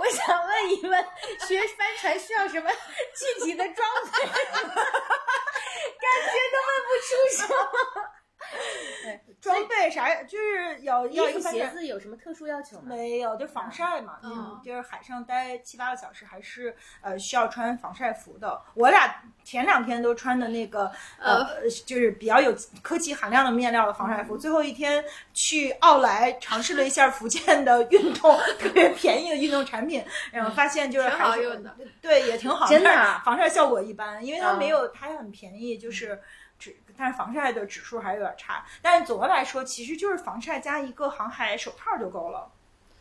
[0.00, 1.04] 我想问一问，
[1.46, 4.22] 学帆船需要什么具体的装备？
[4.22, 4.32] 感
[4.64, 7.44] 觉都问不出手。
[9.40, 12.84] 装备啥，就是要要一个鞋子有什么特殊要求吗？
[12.86, 18.60] 没有，就防晒嘛，嗯就是海上待七八个小时，还是呃需要穿防晒服的。
[18.74, 21.44] 我俩前两天都穿的那个呃，
[21.84, 36.20] 就是比较有科技含量的面料的防晒服，最后一天去奥莱尝试了一下福建的运动 特别便宜的运动产品，然后发现就是挺还是好用的，对，也挺好，真的防晒效果一般，因为它嗯没有，它也很便宜，就是。
[36.92, 38.64] 指，但是防晒的指数还是有点差。
[38.80, 42.46] 但是总的来说，其实就是防晒加一个航海手套就够了，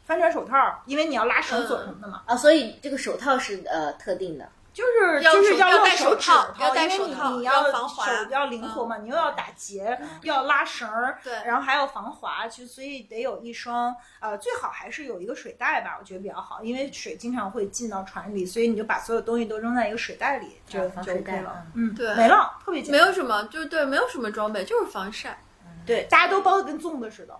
[0.05, 4.49] 帆船手套，因为你要拉绳索什么的嘛，啊，所以这个手套是呃特定的。
[4.73, 25.37] 就是要就是要戴手套头，要戴因为手套你你要防滑手要灵活嘛，你又要打结，又要拉绳儿， 对然后还要防滑，就所以得有一双呃，最好还是有一个水袋吧，我觉得比较好，因为水经常会进到船里，所以你就把所有东西都扔在一个水袋里，就就 OK 了，嗯嗯，对没了，特别简单，没有什么，就是对，没有什么装备，就是防晒。
[25.85, 27.35] 对，大家都包的跟粽子似的。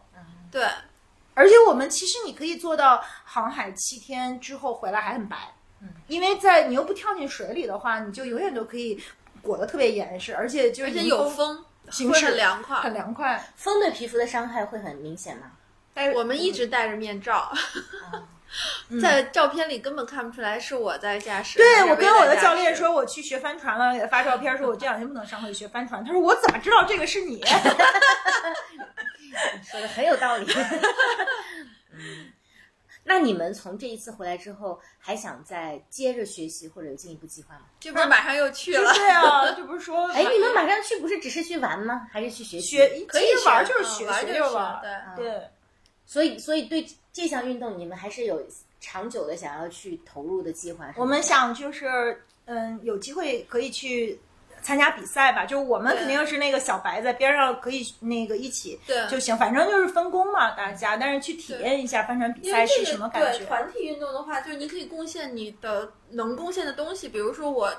[0.52, 0.68] 对，
[1.36, 5.38] 而且我们其实你可以做到航海七天之后回来还很白，
[5.82, 9.02] 嗯，因为在你又不跳进水里的话，你就永远都可以
[9.42, 11.66] 裹得特别严实，而且就是而且有风，
[12.10, 12.94] 会很凉快很。
[12.94, 13.44] 凉快。
[13.56, 15.52] 风对皮肤的伤害会很明显吗？
[15.94, 17.52] 但是我们一直戴着面罩，
[18.90, 21.58] 嗯 在照片里根本看不出来是我在驾驶。
[21.58, 26.04] 对我跟我的教练说，我去学帆船了，给他发照片说，我这两天不能上课学帆船。
[26.06, 27.44] 他说我怎么知道这个是你？
[29.70, 30.46] 说的很有道理。
[31.94, 32.32] 嗯，
[33.04, 37.66] 那你们从这一次回来之后，还想再接着学习或者有进一步计划吗？
[37.80, 38.94] 这不是马上又去就了？
[38.94, 42.08] 对啊，这不是说哎，你们马上去不是只是去玩吗？
[42.12, 42.78] 还是去学习？
[42.78, 44.80] 学可以玩学就是学，就是玩。
[45.16, 45.42] 对对，
[46.06, 48.46] 所以，所以对这项运动，你们还是有
[48.80, 50.94] 长久的想要去投入的计划。
[50.96, 54.20] 我们想就是嗯，有机会可以去
[54.62, 63.40] 参加比赛吧，就我们肯定是那个小白在边上可以那个一起对就行，反正就是分工嘛，大家，但是去体验一下帆船比赛是什么感觉？
[63.40, 67.72] 对团体运动的话，就是你可以贡献你的能贡献的东西，比如说我。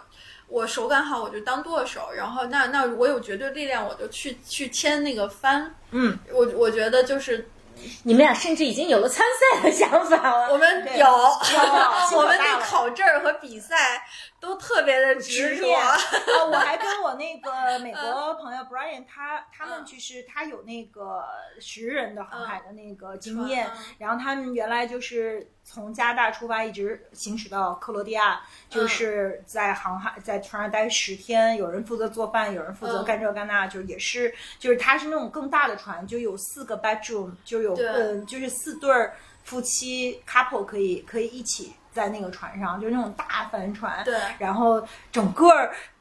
[0.48, 5.74] 我手感好，我就当舵手，然后那那我有绝对力量，我就去去牵那个帆。
[5.92, 7.48] 嗯，我我觉得就是
[8.02, 10.52] 你们俩甚至已经有了参赛的想法了。
[10.52, 11.06] 我们对有，
[12.18, 14.04] 我们对可大了考证儿和比赛
[14.42, 15.70] 都特别的执着。
[15.72, 15.96] 啊！
[16.50, 19.84] 我还跟我那个美国朋友 Brian，他他们嗯。
[19.84, 21.24] 就是他有那个
[21.60, 33.04] 十人的航海的那个经验嗯，然后他们原来就是从加拿大出发，一直行驶到克罗地亚，就是在航海在船上待十天，有人负责做饭，有人负责嗯。
[33.04, 39.14] 干这干那，就也是就是他是那种更大的船，就有四个 bedroom，就有嗯就是四对儿
[39.44, 45.48] 夫妻 couple 可以可以一起在那个船上，就是那种大帆船，对然后整个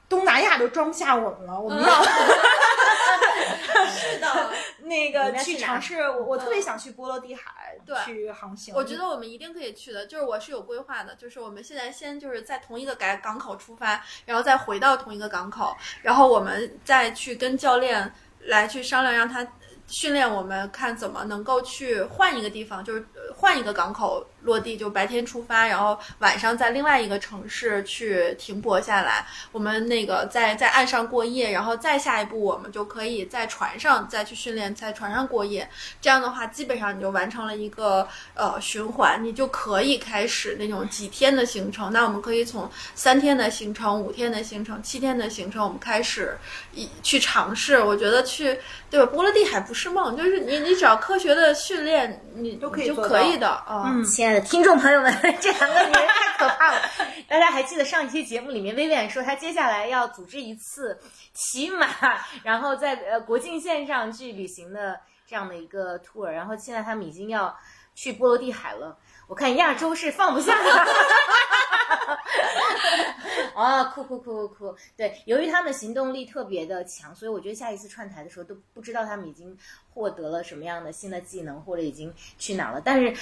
[0.07, 2.03] 东南亚都装不下我们了，我们要
[3.91, 4.51] 是的，
[4.83, 6.01] 那个去尝试。
[6.01, 8.73] 我我特别想去波罗的海，对去航行。
[8.75, 19.45] 我觉得我们一定可以去的，就是我是有规划的，就是我们现在先就是在同一个港港口出发，然后再回到同一个港口，然后我们再去跟教练来去商量，让他
[19.87, 35.69] 训练我们看怎么能够去换一个地方，就是呃换一个港口落地，就白天出发，然后晚上在另外一个城市去停泊下来，我们那个在在岸上过夜，然后再下一步我们就可以在船上再去训练，在船上过夜。
[36.01, 41.91] 这样的话，基本上你就完成了一个呃循环，你就可以开始那种几天的行程。
[41.91, 46.37] 那我们可以从三天的行程、五天的行程、七天的行程，我们开始
[46.73, 47.79] 一去尝试。
[47.81, 48.57] 我觉得去
[48.89, 49.05] 对吧？
[49.05, 53.83] 波罗的海不是梦，就是你你只要科学的训练，你都可以就可以的啊。
[53.87, 56.79] 嗯亲爱的听众朋友们， 这两个女人太可怕了。
[57.27, 60.97] 大家还记得上一期节目里面，薇薇安说她接下来要组织一次
[61.33, 61.85] 骑马，
[62.41, 67.53] 然后在呃国境线上去旅行的这样的一个 tour，然后现在他们已经要
[67.93, 68.97] 去波罗的海了。
[69.27, 70.87] 我看亚洲是放不下的。
[73.53, 74.75] 哦，酷酷酷酷酷！
[74.95, 79.57] 对，由于他们行动力特别的强，所以我觉得下一次串台的时候都不知道他们已经
[79.93, 82.81] 获得了什么样的新的技能，或者已经去哪了。
[82.83, 83.13] 但是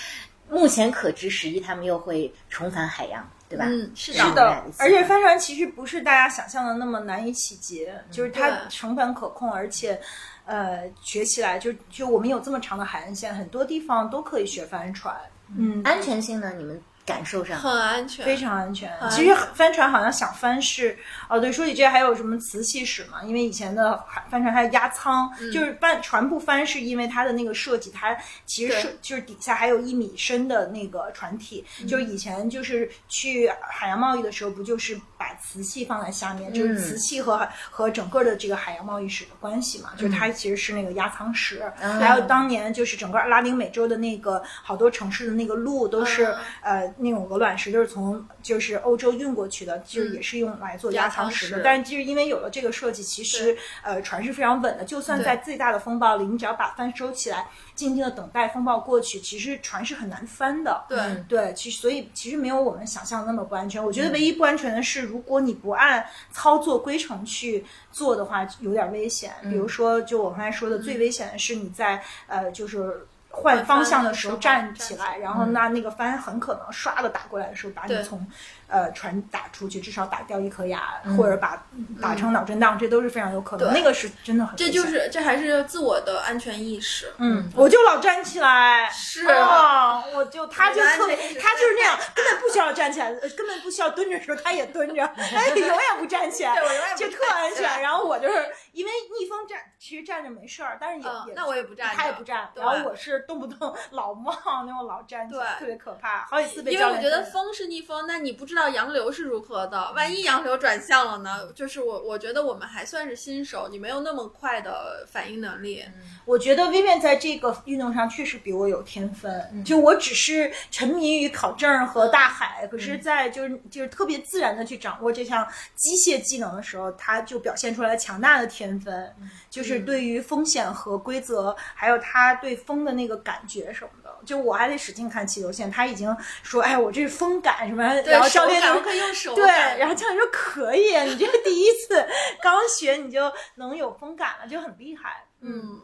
[0.50, 3.66] 目前可知，十一他们又会重返海洋，对吧？
[3.68, 10.00] 嗯，是是的，而且帆船其实不是大家想象的那么难以企及，就是它成本可控，而且。
[10.45, 15.16] 呃，学起来就就我们有这么长的海岸线，很多地方都可以学帆船。
[15.56, 16.52] 嗯，安全性呢？
[16.58, 17.57] 你们感受上？
[17.60, 18.89] 很安全，非常安全。
[18.99, 20.97] 安其实帆船好像想翻是
[21.28, 23.24] 哦，对，说起这还有什么瓷器史嘛？
[23.24, 31.66] 因为以前的海帆船还有压舱，嗯就是帆船不翻是因为它的那个设计，它其实是就是底下还有一米深的那个船体。
[31.82, 39.89] 嗯就是以前就是去海洋贸易的时候，不就是把瓷器放在下面，就是瓷器和和整个的这个海洋贸易史的关系嘛？
[39.97, 41.64] 就是它其实是那个压舱石。
[41.80, 51.62] 还有当年就是整个拉丁美洲的那个好多城市的那个路都是、嗯呃那种鹅卵石，就是从就是欧洲运过去的，就是也是用来做压舱石的。
[51.64, 60.84] 但是就是因为有了这个设计，其实呃船是非常稳的，就算在最大的风暴里，你只要把帆收起来，静静的等待风暴过去，其实船是很难翻的。
[60.89, 63.82] 对对，其实所以其实没有我们想象的那么不安全。
[63.82, 69.32] 我觉得唯一不安全的是，如果你不按操作规程去做的话，有点危险。
[69.43, 73.08] 比如说，就我刚才说的，最危险的是你在呃，就是。
[73.32, 78.25] 换方向的时候站起来，然后那那个帆很可能唰的打过来的时候，把你从
[78.67, 81.63] 呃船打出去，至少打掉一颗牙，或者把
[82.01, 83.71] 打成脑震荡，这都是非常有可能。
[83.71, 87.13] 那个是真的很，这就是这还是自我的安全意识。
[87.19, 97.82] 嗯，我就老站起来，是啊，我就他就特别，他就是那样， 根本不需要站起来，呃根本不需要蹲着的时候他也蹲着， 哎，永远不站起来， 对我永远不就特安全。
[97.82, 98.34] 然后我就是
[98.73, 104.34] 因为逆风站，其实站着没事儿，但是也嗯也那我也不站他也不站，然后我是动不动 老冒
[104.65, 111.51] 那种老站起来，对特别可怕，好几次被因为我觉得风是逆风，那你不知道洋流是如何的，万一洋流转向了呢？
[111.53, 115.84] 就是我，我觉得我们还算是新手，你没有那么快的反应能力。
[116.26, 119.49] 我觉得 Vivian 在这个运动上确实比我有天分。
[119.53, 134.10] 嗯就我只是沉迷于考证和大海，可是，在就是就是特别自然的去掌握这项机械技能的时候，他就表现出来强大的天分，嗯就是对于风险和规则，还有他对风的那个感觉什么的。
[134.26, 142.05] 就我还得使劲看气流线，他已经说：“哎，我这是风感什么？”对，然后教练就可以用手对，然后教练说：“可以，你这个第一次
[142.41, 145.82] 刚学你就能有风感了，就很厉害。”嗯，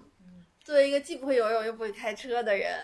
[0.64, 2.82] 作为一个既不会游泳又不会开车的人，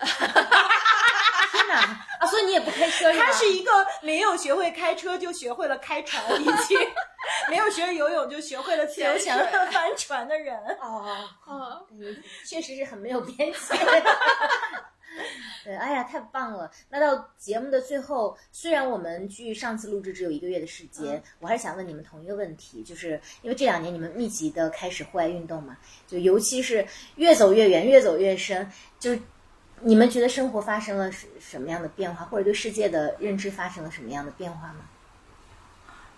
[1.52, 1.76] 天哪！
[2.18, 3.26] 啊，所以你也不开车是吧？
[3.26, 6.78] 他是一个没有学会开车就学会了开船，已经
[7.50, 10.56] 没有学游泳就学会了自由潜潜水帆船的人。
[10.80, 13.58] 哦，嗯，确实是很没有边界。
[15.62, 16.70] 对，哎呀，太棒了！
[16.88, 26.84] 那到节目的最后，虽然我们距上次录制只有一个月的时间，我还是想问你们同一个问题，就是因为这两年你们密集的开始户外运动嘛，就尤其是
[27.16, 28.66] 越走越远，越走越深，
[28.98, 29.20] 就是
[29.84, 34.76] 你们觉得生活发生了什什么样的变化，或者对世界的认知发生了什么样的变化吗？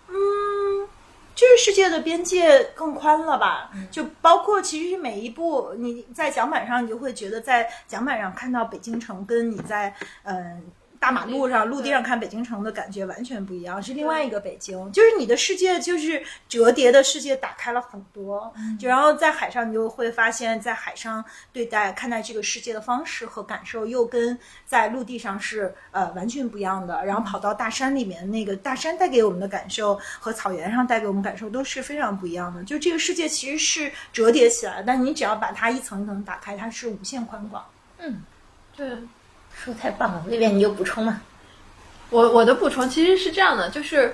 [0.09, 0.87] 嗯，
[1.33, 3.71] 就是世界的边界更宽了吧？
[3.91, 9.93] 就包括其实每一步你在桨板上，你就会觉得在桨板上看到北京城，跟你在
[10.23, 10.63] 嗯。
[11.05, 14.91] 大马路上、陆地上看北京城的感觉完全不一样，是另外一个北京。
[14.91, 18.51] 就是你的世界，就是折叠的世界打开了很多。
[18.79, 21.23] 就然后在海上，你就会发现，在海上
[21.53, 27.05] 对待看待这个世界的方式和感受，又跟在陆地上是呃完全不一样的。
[27.05, 32.63] 然后跑到大山里面，那个大山带给我们的感受和草原上带给我们感受都是非常不一样的。
[32.63, 37.63] 就这个世界其实是折叠起来，但你只要把它一层一层打开，它是无限宽广。
[37.99, 38.23] 嗯
[38.75, 38.97] 对。
[39.65, 41.19] 说太棒了，那边你有补充吗？
[42.11, 44.13] 我我的补充其实是这样的，就是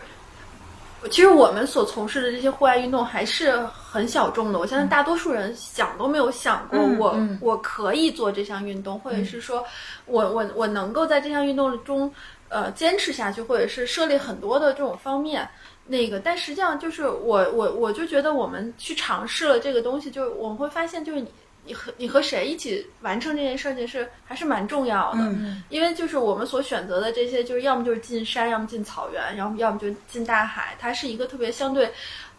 [1.10, 4.58] 其实我们所从事的这些户外运动还是很小众的。
[4.58, 9.66] 我相信大多数人想都没有想过嗯我，嗯我可以做这项运动，或者是说
[10.06, 12.12] 我我我能够在这项运动中
[12.48, 15.48] 呃坚持下去，或者是设立很多的这种方面。
[15.88, 21.28] 那个，但实际上就是我我我就觉得我们去尝试了这个东西，就是我们会发现，就是你
[21.64, 25.20] 你和你和谁一起完成这件事情是还是蛮重要的。
[25.22, 31.92] 嗯因为就是我们所选择的这些，就是要么就是进山，要么进草原，然后要么就进大海，它是一个特别相对，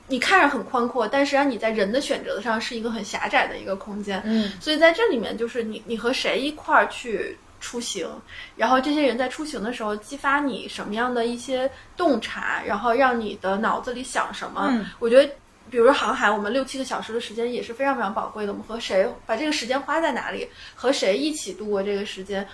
[0.08, 4.20] 你看着很宽阔，但实际上你在人的选择上是一个很狭窄的一个空间。
[4.24, 8.08] 嗯所以在这里面，就是你你和谁一块儿去出行，
[8.56, 15.32] 然后这些人在出行的时候激发你什么样的一些洞察，然后让你的脑子里想什么，嗯我觉得。
[15.72, 18.52] 比如航海，我们六七个小时的时间也是非常非常宝贵的。
[18.52, 22.46] 我们和谁把这个时间花在哪里，和谁一起度过这个时间，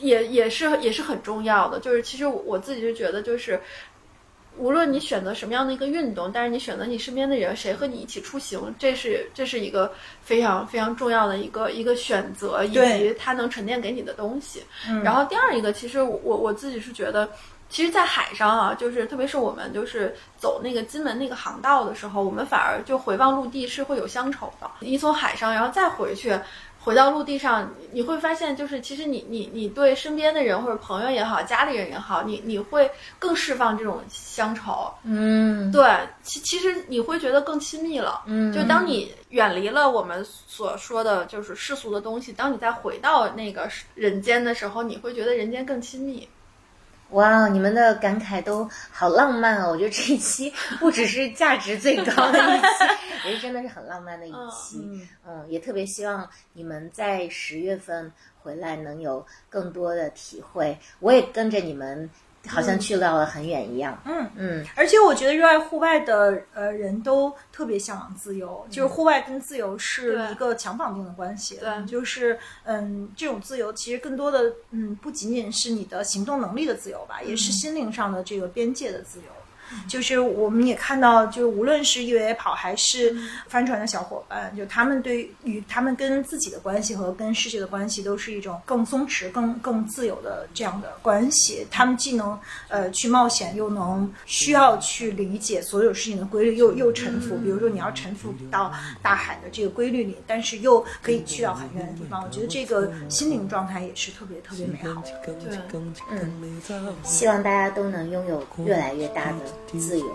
[0.00, 1.80] 也也是也是很重要的。
[1.80, 3.60] 就是其实我我自己就觉得，就是
[4.56, 14.62] 无论你选择什么样的一个运动，但是你选择你身边的人，谁和你一起出行，这是这是一个非常非常重要的一个一个选择，以及它能沉淀给你的东西。
[14.88, 17.28] 嗯然后第二一个，其实我我自己是觉得。
[17.72, 24.70] 其实，在海上啊，就是特别是我们就是走那个金门那个航道的时候，我们反而就回望陆地是会有乡愁的。
[24.80, 26.38] 你从海上，然后再回去，
[26.78, 34.92] 回到陆地上，你会发现，就是其实你你你对身边的人或者朋友也好，家里人也好，你你会更释放这种乡愁。
[35.04, 38.22] 嗯对，其其实你会觉得更亲密了。
[38.26, 46.28] 嗯，就当你远离了我们所说的就是世俗的东西，当你再回到那个人间的时候，你会觉得人间更亲密。
[47.12, 49.70] 哇，你们的感慨都好浪漫哦！
[49.70, 54.80] 我觉得这一期不只是价值最高的一期，也是真的是很浪漫的一期。
[54.82, 58.10] 嗯嗯，也特别希望你们在十月份
[58.42, 60.78] 回来能有更多的体会。
[61.00, 62.08] 我也跟着你们，
[62.48, 63.96] 好像去到了很远一样。
[64.04, 71.56] 嗯嗯而且我觉得热爱户外的呃人都特别向往自由，就是户外跟自由是一个强绑定的关系。
[71.56, 79.24] 对就是嗯，这种自由其实更多的嗯，不仅仅是你的行动能力的自由吧，也是心灵上的这个边界的自由。
[79.88, 83.16] 就是我们也看到，就无论是越野跑还是
[83.48, 91.66] 帆船的小伙伴，就他们对于他们跟自己的关系和跟世界的关系，都是一种更松弛、更更自由的这样的关系。
[91.70, 92.38] 他们既能
[92.68, 97.36] 呃去冒险，又能需要去理解所有事情的规律，又又臣服。
[97.38, 98.72] 比如说你要臣服到
[99.02, 102.22] 大海的这个规律里，但是又可以去到很远的地方。
[102.22, 105.10] 我觉得这个心灵状态也是特别特别美好的。
[105.24, 105.58] 对，
[106.10, 106.60] 嗯，
[107.02, 110.06] 希望大家都能拥有越来越大的自由。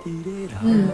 [0.64, 0.90] 嗯，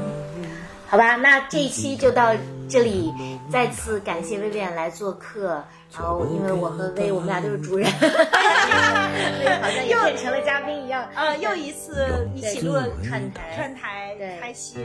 [0.87, 2.33] 好吧，那这一期就到
[2.69, 3.13] 这里，
[3.51, 5.63] 再次感谢薇薇安来做客。
[5.95, 11.07] 然后，因为我和薇，我们俩都是主人， 所以好像也变成了嘉宾一样。
[11.13, 14.79] 呃，又一次一起录了串台串台对，开心，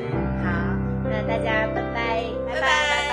[0.45, 0.51] 好，
[1.05, 3.08] 那大家拜拜，拜拜拜拜。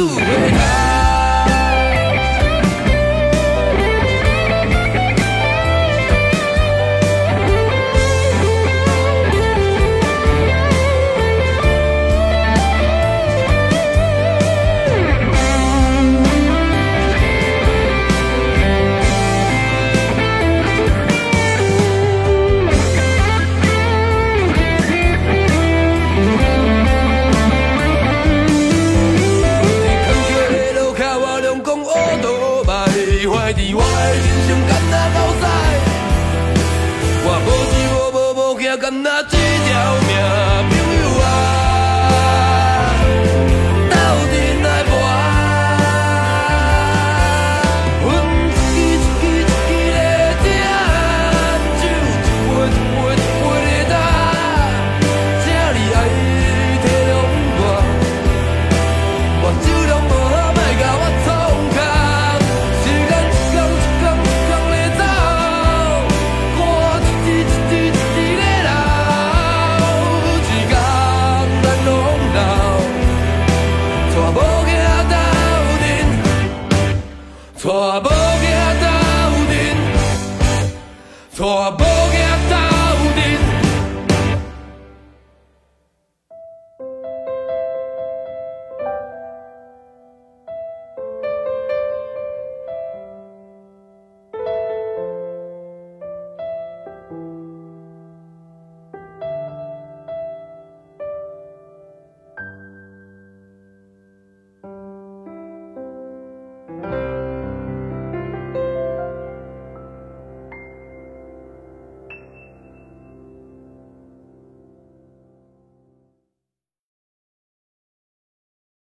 [0.00, 0.69] 浪